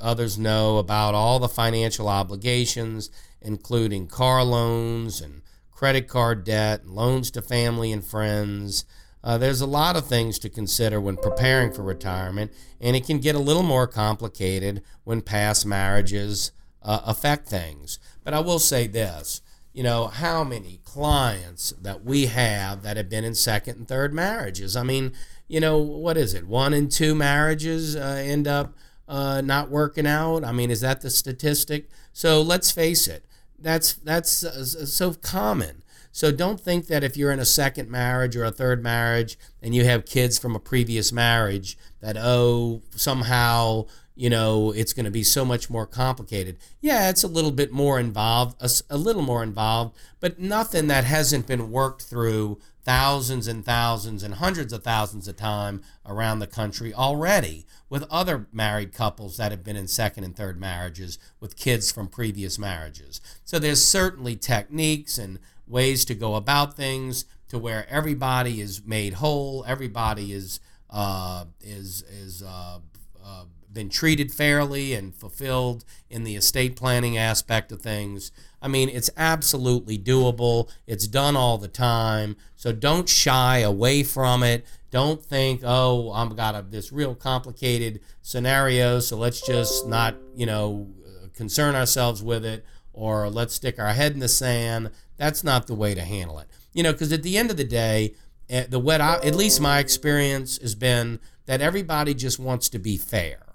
others 0.00 0.38
know 0.38 0.78
about 0.78 1.14
all 1.14 1.38
the 1.38 1.48
financial 1.48 2.08
obligations, 2.08 3.10
including 3.40 4.06
car 4.06 4.42
loans 4.44 5.20
and 5.20 5.42
credit 5.70 6.08
card 6.08 6.44
debt, 6.44 6.82
and 6.82 6.94
loans 6.94 7.30
to 7.32 7.42
family 7.42 7.92
and 7.92 8.04
friends. 8.04 8.84
Uh, 9.22 9.38
there's 9.38 9.60
a 9.60 9.66
lot 9.66 9.96
of 9.96 10.06
things 10.06 10.38
to 10.38 10.48
consider 10.48 11.00
when 11.00 11.16
preparing 11.16 11.72
for 11.72 11.82
retirement, 11.82 12.52
and 12.80 12.96
it 12.96 13.06
can 13.06 13.18
get 13.18 13.34
a 13.34 13.40
little 13.40 13.62
more 13.62 13.86
complicated 13.86 14.82
when 15.04 15.20
past 15.20 15.66
marriages 15.66 16.52
uh, 16.82 17.00
affect 17.04 17.48
things. 17.48 17.98
But 18.24 18.34
I 18.34 18.40
will 18.40 18.58
say 18.58 18.86
this 18.86 19.42
you 19.78 19.84
know, 19.84 20.08
how 20.08 20.42
many 20.42 20.80
clients 20.82 21.72
that 21.80 22.02
we 22.02 22.26
have 22.26 22.82
that 22.82 22.96
have 22.96 23.08
been 23.08 23.22
in 23.22 23.32
second 23.32 23.76
and 23.76 23.86
third 23.86 24.12
marriages. 24.12 24.74
I 24.74 24.82
mean, 24.82 25.12
you 25.46 25.60
know, 25.60 25.78
what 25.78 26.16
is 26.16 26.34
it? 26.34 26.48
One 26.48 26.74
in 26.74 26.88
two 26.88 27.14
marriages 27.14 27.94
uh, 27.94 28.20
end 28.24 28.48
up 28.48 28.74
uh, 29.08 29.40
not 29.40 29.70
working 29.70 30.06
out. 30.06 30.44
I 30.44 30.52
mean, 30.52 30.70
is 30.70 30.82
that 30.82 31.00
the 31.00 31.10
statistic? 31.10 31.88
So 32.12 32.42
let's 32.42 32.70
face 32.70 33.08
it, 33.08 33.24
that's 33.58 33.94
that's 33.94 34.44
uh, 34.44 34.64
so 34.64 35.14
common. 35.14 35.82
So 36.12 36.32
don't 36.32 36.60
think 36.60 36.86
that 36.86 37.04
if 37.04 37.16
you're 37.16 37.32
in 37.32 37.38
a 37.38 37.44
second 37.44 37.90
marriage 37.90 38.36
or 38.36 38.44
a 38.44 38.50
third 38.50 38.82
marriage 38.82 39.38
and 39.62 39.74
you 39.74 39.84
have 39.84 40.04
kids 40.04 40.38
from 40.38 40.56
a 40.56 40.60
previous 40.60 41.12
marriage 41.12 41.78
that 42.00 42.16
oh 42.18 42.82
somehow 42.90 43.86
you 44.18 44.28
know, 44.28 44.72
it's 44.72 44.92
going 44.92 45.04
to 45.04 45.12
be 45.12 45.22
so 45.22 45.44
much 45.44 45.70
more 45.70 45.86
complicated. 45.86 46.56
Yeah, 46.80 47.08
it's 47.08 47.22
a 47.22 47.28
little 47.28 47.52
bit 47.52 47.70
more 47.70 48.00
involved, 48.00 48.60
a, 48.60 48.68
a, 48.90 48.98
little 48.98 49.22
more 49.22 49.44
involved, 49.44 49.96
but 50.18 50.40
nothing 50.40 50.88
that 50.88 51.04
hasn't 51.04 51.46
been 51.46 51.70
worked 51.70 52.02
through 52.02 52.58
thousands 52.82 53.46
and 53.46 53.64
thousands 53.64 54.24
and 54.24 54.34
hundreds 54.34 54.72
of 54.72 54.82
thousands 54.82 55.28
of 55.28 55.36
time 55.36 55.82
around 56.04 56.40
the 56.40 56.48
country 56.48 56.92
already 56.92 57.64
with 57.88 58.04
other 58.10 58.48
married 58.52 58.92
couples 58.92 59.36
that 59.36 59.52
have 59.52 59.62
been 59.62 59.76
in 59.76 59.86
second 59.86 60.24
and 60.24 60.34
third 60.34 60.58
marriages 60.58 61.20
with 61.38 61.56
kids 61.56 61.92
from 61.92 62.08
previous 62.08 62.58
marriages. 62.58 63.20
So 63.44 63.60
there's 63.60 63.84
certainly 63.84 64.34
techniques 64.34 65.16
and 65.16 65.38
ways 65.68 66.04
to 66.06 66.16
go 66.16 66.34
about 66.34 66.74
things 66.74 67.24
to 67.50 67.58
where 67.58 67.86
everybody 67.88 68.60
is 68.60 68.84
made 68.84 69.14
whole, 69.14 69.64
everybody 69.68 70.32
is 70.32 70.58
uh, 70.90 71.44
is 71.60 72.02
is 72.02 72.42
uh, 72.42 72.78
uh, 73.24 73.44
been 73.72 73.88
treated 73.88 74.32
fairly 74.32 74.94
and 74.94 75.14
fulfilled 75.14 75.84
in 76.08 76.24
the 76.24 76.36
estate 76.36 76.76
planning 76.76 77.16
aspect 77.16 77.70
of 77.70 77.80
things. 77.82 78.32
I 78.60 78.68
mean, 78.68 78.88
it's 78.88 79.10
absolutely 79.16 79.98
doable. 79.98 80.70
It's 80.86 81.06
done 81.06 81.36
all 81.36 81.58
the 81.58 81.68
time. 81.68 82.36
So 82.56 82.72
don't 82.72 83.08
shy 83.08 83.58
away 83.58 84.02
from 84.02 84.42
it. 84.42 84.66
Don't 84.90 85.24
think, 85.24 85.60
oh, 85.64 86.10
I've 86.12 86.34
got 86.34 86.54
a, 86.54 86.62
this 86.62 86.92
real 86.92 87.14
complicated 87.14 88.00
scenario, 88.22 89.00
so 89.00 89.16
let's 89.16 89.46
just 89.46 89.86
not, 89.86 90.16
you 90.34 90.46
know, 90.46 90.88
concern 91.34 91.74
ourselves 91.74 92.22
with 92.22 92.44
it 92.44 92.64
or 92.92 93.30
let's 93.30 93.54
stick 93.54 93.78
our 93.78 93.92
head 93.92 94.12
in 94.12 94.18
the 94.18 94.28
sand. 94.28 94.90
That's 95.16 95.44
not 95.44 95.66
the 95.66 95.74
way 95.74 95.94
to 95.94 96.02
handle 96.02 96.38
it. 96.38 96.48
You 96.72 96.82
know, 96.82 96.92
because 96.92 97.12
at 97.12 97.22
the 97.22 97.38
end 97.38 97.50
of 97.50 97.56
the 97.56 97.64
day, 97.64 98.14
eh, 98.48 98.66
the 98.68 98.78
what 98.78 99.00
I, 99.00 99.14
at 99.16 99.34
least 99.34 99.60
my 99.60 99.78
experience 99.78 100.58
has 100.60 100.74
been 100.74 101.20
that 101.46 101.60
everybody 101.60 102.14
just 102.14 102.38
wants 102.38 102.68
to 102.70 102.78
be 102.78 102.96
fair. 102.96 103.47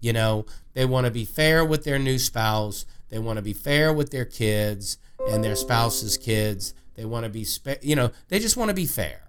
You 0.00 0.12
know, 0.12 0.46
they 0.74 0.84
want 0.84 1.06
to 1.06 1.10
be 1.10 1.24
fair 1.24 1.64
with 1.64 1.84
their 1.84 1.98
new 1.98 2.18
spouse. 2.18 2.86
They 3.08 3.18
want 3.18 3.36
to 3.36 3.42
be 3.42 3.52
fair 3.52 3.92
with 3.92 4.10
their 4.10 4.24
kids 4.24 4.98
and 5.28 5.44
their 5.44 5.56
spouse's 5.56 6.16
kids. 6.16 6.74
They 6.94 7.04
want 7.04 7.24
to 7.24 7.30
be, 7.30 7.46
you 7.82 7.96
know, 7.96 8.10
they 8.28 8.38
just 8.38 8.56
want 8.56 8.68
to 8.70 8.74
be 8.74 8.86
fair. 8.86 9.22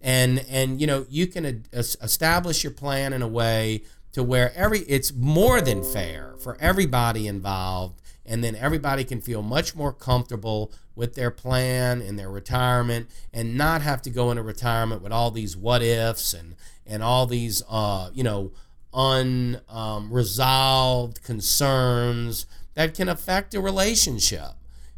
And 0.00 0.44
and 0.48 0.80
you 0.80 0.86
know, 0.86 1.06
you 1.08 1.26
can 1.26 1.64
establish 1.72 2.62
your 2.62 2.72
plan 2.72 3.12
in 3.12 3.22
a 3.22 3.28
way 3.28 3.82
to 4.12 4.22
where 4.22 4.52
every 4.54 4.80
it's 4.80 5.12
more 5.12 5.60
than 5.60 5.82
fair 5.82 6.34
for 6.38 6.56
everybody 6.60 7.26
involved 7.26 8.00
and 8.24 8.44
then 8.44 8.54
everybody 8.54 9.04
can 9.04 9.20
feel 9.20 9.42
much 9.42 9.74
more 9.74 9.92
comfortable 9.92 10.70
with 10.94 11.14
their 11.14 11.30
plan 11.30 12.02
and 12.02 12.18
their 12.18 12.30
retirement 12.30 13.08
and 13.32 13.56
not 13.56 13.80
have 13.82 14.02
to 14.02 14.10
go 14.10 14.30
into 14.30 14.42
retirement 14.42 15.02
with 15.02 15.12
all 15.12 15.30
these 15.30 15.56
what 15.56 15.82
ifs 15.82 16.34
and 16.34 16.54
and 16.86 17.02
all 17.02 17.26
these 17.26 17.62
uh 17.68 18.10
you 18.12 18.22
know 18.22 18.52
unresolved 18.92 21.18
um, 21.18 21.24
concerns 21.24 22.46
that 22.74 22.94
can 22.94 23.08
affect 23.08 23.54
a 23.54 23.60
relationship. 23.60 24.52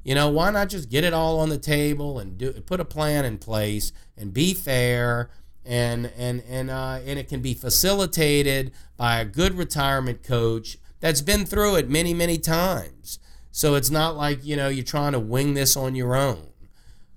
You 0.04 0.14
know, 0.14 0.28
why 0.28 0.50
not 0.50 0.68
just 0.68 0.90
get 0.90 1.04
it 1.04 1.12
all 1.12 1.40
on 1.40 1.50
the 1.50 1.58
table 1.58 2.18
and 2.18 2.38
do 2.38 2.52
put 2.52 2.80
a 2.80 2.84
plan 2.84 3.24
in 3.24 3.38
place 3.38 3.92
and 4.16 4.32
be 4.32 4.54
fair 4.54 5.30
and 5.64 6.10
and 6.16 6.42
and 6.48 6.70
uh, 6.70 7.00
and 7.04 7.18
it 7.18 7.28
can 7.28 7.40
be 7.40 7.54
facilitated 7.54 8.72
by 8.96 9.20
a 9.20 9.24
good 9.24 9.54
retirement 9.54 10.22
coach 10.22 10.78
that's 11.00 11.20
been 11.20 11.44
through 11.44 11.76
it 11.76 11.90
many 11.90 12.14
many 12.14 12.38
times. 12.38 13.18
So 13.50 13.74
it's 13.74 13.90
not 13.90 14.16
like 14.16 14.44
you 14.44 14.56
know 14.56 14.68
you're 14.68 14.84
trying 14.84 15.12
to 15.12 15.20
wing 15.20 15.54
this 15.54 15.76
on 15.76 15.94
your 15.94 16.16
own. 16.16 16.46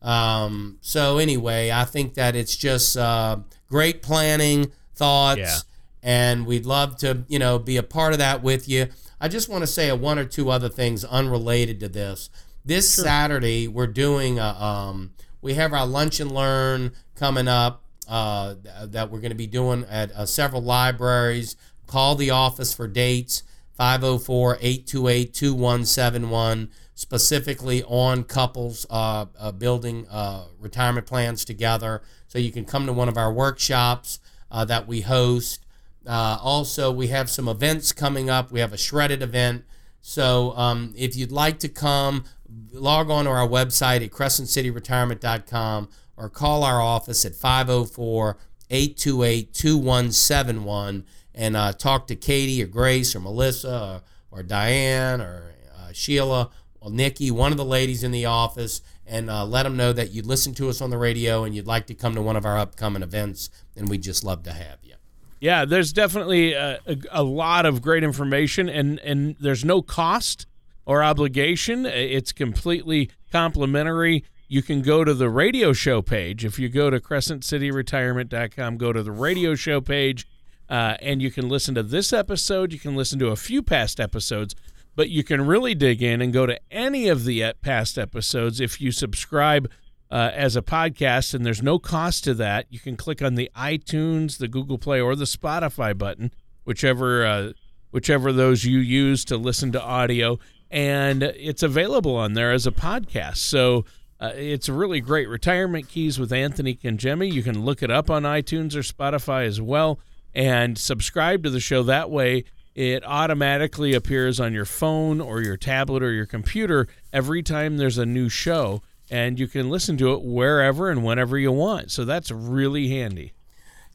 Um, 0.02 0.78
so 0.82 1.20
anyway, 1.20 1.72
I 1.72 1.86
think 1.86 2.16
that 2.16 2.36
it's 2.36 2.58
just 2.58 2.98
uh, 2.98 3.38
great 3.70 4.02
planning, 4.02 4.74
thoughts. 4.94 5.40
Yeah 5.40 5.58
and 6.04 6.46
we'd 6.46 6.66
love 6.66 6.98
to, 6.98 7.24
you 7.28 7.39
know, 7.39 7.58
be 7.58 7.78
a 7.78 7.84
part 7.84 8.12
of 8.13 8.20
that 8.20 8.44
with 8.44 8.68
you. 8.68 8.88
I 9.22 9.30
just 9.30 9.48
want 9.48 9.62
to 9.63 9.68
say 9.68 9.88
a 9.89 9.96
one 9.96 10.20
or 10.20 10.26
two 10.26 10.50
other 10.50 10.70
things 10.70 11.06
unrelated 11.06 11.80
to 11.80 11.88
this. 11.88 12.30
This 12.66 12.94
sure. 12.94 13.06
Saturday, 13.06 13.68
we're 13.68 13.88
doing 13.88 14.38
a, 14.38 14.48
um, 14.48 15.13
we 15.42 15.54
have 15.54 15.74
our 15.74 15.88
lunch 15.88 16.20
and 16.20 16.32
learn 16.32 16.92
coming 17.16 17.48
up 17.48 17.84
uh, 18.08 18.56
that 18.84 19.10
we're 19.10 19.20
going 19.20 19.32
to 19.32 19.36
be 19.36 19.48
doing 19.48 19.86
at 19.89 20.12
uh, 20.12 20.26
several 20.26 20.62
libraries. 20.62 21.56
Call 21.88 22.16
the 22.16 22.32
office 22.32 22.74
for 22.74 22.88
dates 22.88 23.44
504 23.76 24.58
828 24.62 25.34
2171, 25.34 26.70
specifically 26.96 27.84
on 27.84 28.24
couples 28.24 28.86
uh, 28.89 29.26
uh, 29.39 29.52
building 29.52 30.08
uh, 30.10 30.46
retirement 30.60 31.06
plans 31.08 31.46
together. 31.46 32.02
So 32.28 32.39
you 32.39 32.52
can 32.52 32.66
come 32.66 32.86
to 32.86 32.94
one 32.94 33.10
of 33.10 33.18
our 33.18 33.32
workshops 33.32 34.20
uh, 34.52 34.66
that 34.66 34.88
we 34.88 35.02
host. 35.02 35.62
Uh, 36.06 36.38
also, 36.42 36.92
we 36.92 37.08
have 37.08 37.30
some 37.30 37.48
events 37.48 37.92
coming 37.92 38.30
up. 38.30 38.52
We 38.52 38.60
have 38.60 38.74
a 38.74 38.78
shredded 38.78 39.22
event. 39.22 39.63
So 40.02 40.54
um, 40.58 40.94
if 40.98 41.16
you'd 41.16 41.32
like 41.32 41.60
to 41.60 41.70
come, 41.70 42.26
log 42.72 43.10
on 43.10 43.26
to 43.26 43.32
our 43.32 43.48
website 43.48 44.04
at 44.04 44.12
crescentcityretirement.com 44.12 45.89
or 46.18 46.30
call 46.30 46.63
our 46.63 46.82
office 46.82 47.26
at 47.26 47.36
504 47.36 48.38
828 48.70 49.54
2171 49.54 51.06
and 51.36 51.56
uh, 51.56 51.74
talk 51.74 52.08
to 52.08 52.16
Katie 52.16 52.62
or 52.62 52.68
Grace 52.68 53.16
or 53.16 53.20
Melissa 53.20 54.02
or, 54.32 54.39
or 54.39 54.44
Diane 54.44 55.22
or 55.22 55.54
uh, 55.76 55.92
Sheila 55.94 56.50
or 56.82 56.92
Nikki, 56.92 57.32
one 57.32 57.52
of 57.52 57.58
the 57.58 57.66
ladies 57.66 58.04
in 58.04 58.12
the 58.12 58.26
office, 58.26 58.82
and 59.08 59.30
uh, 59.30 59.46
let 59.46 59.63
them 59.63 59.78
know 59.78 59.94
that 59.94 60.12
you 60.12 60.22
listen 60.22 60.54
to 60.56 60.70
us 60.70 60.82
on 60.82 60.89
the 60.89 60.98
radio 60.98 61.44
and 61.46 61.56
you'd 61.56 61.68
like 61.68 61.88
to 61.88 61.94
come 61.94 62.13
to 62.16 62.22
one 62.22 62.36
of 62.36 62.46
our 62.46 62.58
upcoming 62.58 63.04
events, 63.04 63.50
and 63.78 63.89
we'd 63.89 64.04
just 64.04 64.24
love 64.24 64.44
to 64.44 64.52
have 64.52 64.80
you. 64.84 64.96
Yeah, 65.44 65.66
there's 65.66 65.92
definitely 65.92 66.54
a, 66.54 66.80
a, 66.88 66.98
a, 67.12 67.22
lot 67.22 67.66
of 67.66 67.82
great 67.82 68.02
information, 68.02 68.70
and, 68.70 68.98
and 69.00 69.36
there's 69.42 69.66
no 69.66 69.82
cost 69.82 70.48
or 70.86 71.04
obligation. 71.04 71.86
It's 71.86 72.32
completely 72.32 73.12
complimentary. 73.30 74.24
you 74.48 74.62
can 74.62 74.82
go 74.82 75.04
to 75.04 75.14
the 75.14 75.30
radio 75.30 75.74
show 75.74 76.02
page. 76.02 76.46
If 76.46 76.60
you 76.60 76.70
go 76.70 76.90
to 76.90 76.98
crescentcityretirement.com, 76.98 78.78
go 78.78 78.94
to 78.94 79.04
the 79.04 79.12
radio 79.12 79.54
show 79.54 79.82
page, 79.82 80.26
uh, 80.70 80.96
and 81.02 81.22
you 81.22 81.30
can 81.30 81.50
listen 81.50 81.76
to 81.76 81.84
this 81.84 82.14
episode. 82.14 82.72
You 82.72 82.80
can 82.80 82.96
listen 82.96 83.20
to 83.20 83.28
a 83.28 83.36
few 83.36 83.62
past 83.62 84.00
episodes, 84.00 84.56
but 84.96 85.10
you 85.10 85.26
can 85.26 85.46
really 85.46 85.76
dig 85.76 86.02
in 86.02 86.22
and 86.22 86.32
go 86.32 86.46
to 86.46 86.58
any 86.72 87.10
of 87.10 87.26
the 87.26 87.52
past 87.62 87.98
episodes 87.98 88.62
if 88.62 88.80
you 88.80 88.94
subscribe 88.94 89.70
uh, 90.13 90.32
as 90.36 90.56
a 90.56 90.62
podcast, 90.62 91.34
and 91.34 91.43
there's 91.43 91.63
no 91.63 91.80
cost 91.80 92.23
to 92.23 92.36
that. 92.36 92.67
You 92.69 92.80
can 92.80 92.95
click 92.95 93.23
on 93.23 93.34
the 93.34 93.49
iTunes, 93.58 94.38
the 94.38 94.47
Google 94.47 94.78
Play, 94.78 95.02
or 95.02 95.15
the 95.15 95.26
Spotify 95.26 95.97
button, 95.97 96.32
whichever 96.65 97.26
uh, 97.26 97.54
whichever 97.89 98.32
those 98.32 98.63
you 98.63 98.78
use 98.78 99.26
to 99.26 99.38
listen 99.38 99.71
to 99.71 99.82
audio, 99.82 100.38
and 100.69 101.23
it's 101.23 101.63
available 101.63 102.15
on 102.15 102.34
there 102.34 102.52
as 102.52 102.67
a 102.67 102.71
podcast. 102.71 103.38
So. 103.38 103.86
Uh, 104.19 104.32
it's 104.38 104.69
a 104.69 104.73
really 104.73 105.02
great. 105.02 105.28
Retirement 105.28 105.89
Keys 105.89 106.17
with 106.17 106.32
Anthony 106.32 106.76
Cangemi. 106.76 107.30
You 107.30 107.43
can 107.43 107.65
look 107.65 107.84
it 107.84 107.91
up 107.91 108.10
on 108.10 108.23
iTunes 108.23 108.73
or 108.73 108.80
Spotify 108.80 109.45
as 109.45 109.60
well 109.60 109.99
and 110.34 110.78
subscribe 110.78 111.43
to 111.43 111.49
the 111.49 111.60
show. 111.60 111.84
That 111.84 112.10
way, 112.10 112.45
it 112.73 113.04
automatically 113.06 113.93
appears 113.93 114.39
on 114.39 114.54
your 114.54 114.63
phone 114.63 115.19
or 115.19 115.41
your 115.41 115.58
tablet 115.58 116.02
or 116.04 116.13
your 116.13 116.26
computer 116.26 116.88
every 117.12 117.43
time 117.43 117.76
there's 117.76 117.97
a 117.97 118.06
new 118.06 118.30
show, 118.30 118.82
and 119.13 119.39
you 119.39 119.47
can 119.47 119.69
listen 119.69 119.95
to 119.95 120.12
it 120.13 120.23
wherever 120.23 120.89
and 120.89 121.06
whenever 121.06 121.38
you 121.38 121.52
want. 121.52 121.91
So 121.91 122.04
that's 122.04 122.32
really 122.32 122.89
handy. 122.89 123.34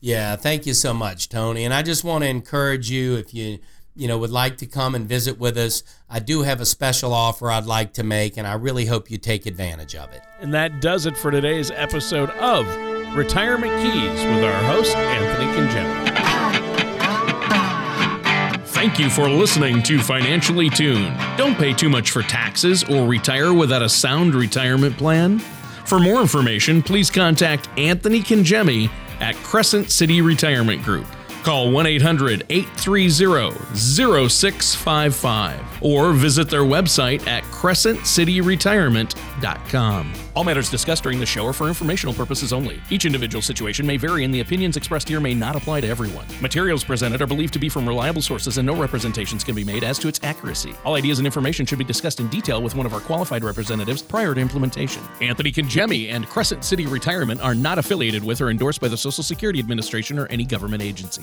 Yeah, 0.00 0.36
thank 0.36 0.64
you 0.64 0.74
so 0.74 0.94
much, 0.94 1.28
Tony. 1.28 1.64
And 1.64 1.74
I 1.74 1.82
just 1.82 2.04
want 2.04 2.22
to 2.22 2.30
encourage 2.30 2.88
you 2.88 3.16
if 3.16 3.34
you 3.34 3.58
you 3.96 4.06
know 4.06 4.16
would 4.16 4.30
like 4.30 4.58
to 4.58 4.66
come 4.66 4.94
and 4.94 5.08
visit 5.08 5.36
with 5.36 5.58
us, 5.58 5.82
I 6.08 6.20
do 6.20 6.42
have 6.42 6.60
a 6.60 6.64
special 6.64 7.12
offer 7.12 7.50
I'd 7.50 7.66
like 7.66 7.94
to 7.94 8.04
make, 8.04 8.36
and 8.36 8.46
I 8.46 8.52
really 8.52 8.86
hope 8.86 9.10
you 9.10 9.18
take 9.18 9.44
advantage 9.44 9.96
of 9.96 10.12
it. 10.12 10.22
And 10.40 10.54
that 10.54 10.80
does 10.80 11.04
it 11.04 11.16
for 11.16 11.32
today's 11.32 11.72
episode 11.72 12.30
of 12.30 12.64
Retirement 13.16 13.72
Keys 13.82 14.24
with 14.24 14.44
our 14.44 14.62
host 14.72 14.94
Anthony 14.94 15.46
Cangemi. 15.46 16.27
Thank 18.78 19.00
you 19.00 19.10
for 19.10 19.28
listening 19.28 19.82
to 19.82 19.98
Financially 19.98 20.70
Tuned. 20.70 21.12
Don't 21.36 21.58
pay 21.58 21.72
too 21.72 21.88
much 21.88 22.12
for 22.12 22.22
taxes 22.22 22.84
or 22.84 23.08
retire 23.08 23.52
without 23.52 23.82
a 23.82 23.88
sound 23.88 24.36
retirement 24.36 24.96
plan. 24.96 25.40
For 25.84 25.98
more 25.98 26.20
information, 26.20 26.80
please 26.80 27.10
contact 27.10 27.68
Anthony 27.76 28.20
Cangemi 28.20 28.88
at 29.18 29.34
Crescent 29.42 29.90
City 29.90 30.22
Retirement 30.22 30.84
Group. 30.84 31.08
Call 31.48 31.70
1 31.70 31.86
800 31.86 32.44
830 32.50 33.74
0655 33.74 35.82
or 35.82 36.12
visit 36.12 36.50
their 36.50 36.64
website 36.64 37.26
at 37.26 37.42
crescentcityretirement.com. 37.44 40.12
All 40.36 40.44
matters 40.44 40.70
discussed 40.70 41.02
during 41.02 41.18
the 41.18 41.26
show 41.26 41.46
are 41.46 41.52
for 41.52 41.66
informational 41.66 42.14
purposes 42.14 42.52
only. 42.52 42.80
Each 42.90 43.06
individual 43.06 43.40
situation 43.40 43.86
may 43.86 43.96
vary, 43.96 44.24
and 44.24 44.34
the 44.34 44.40
opinions 44.40 44.76
expressed 44.76 45.08
here 45.08 45.20
may 45.20 45.34
not 45.34 45.56
apply 45.56 45.80
to 45.80 45.88
everyone. 45.88 46.26
Materials 46.40 46.84
presented 46.84 47.22
are 47.22 47.26
believed 47.26 47.52
to 47.54 47.58
be 47.58 47.68
from 47.68 47.88
reliable 47.88 48.22
sources, 48.22 48.58
and 48.58 48.66
no 48.66 48.76
representations 48.76 49.42
can 49.42 49.54
be 49.54 49.64
made 49.64 49.84
as 49.84 49.98
to 49.98 50.06
its 50.06 50.20
accuracy. 50.22 50.74
All 50.84 50.96
ideas 50.96 51.18
and 51.18 51.26
information 51.26 51.66
should 51.66 51.78
be 51.78 51.84
discussed 51.84 52.20
in 52.20 52.28
detail 52.28 52.62
with 52.62 52.76
one 52.76 52.86
of 52.86 52.92
our 52.92 53.00
qualified 53.00 53.42
representatives 53.42 54.02
prior 54.02 54.34
to 54.34 54.40
implementation. 54.40 55.02
Anthony 55.22 55.50
Cangemi 55.50 56.12
and 56.12 56.28
Crescent 56.28 56.62
City 56.62 56.86
Retirement 56.86 57.40
are 57.40 57.54
not 57.54 57.78
affiliated 57.78 58.22
with 58.22 58.40
or 58.40 58.50
endorsed 58.50 58.80
by 58.80 58.88
the 58.88 58.96
Social 58.96 59.24
Security 59.24 59.58
Administration 59.58 60.18
or 60.18 60.26
any 60.26 60.44
government 60.44 60.82
agency. 60.82 61.22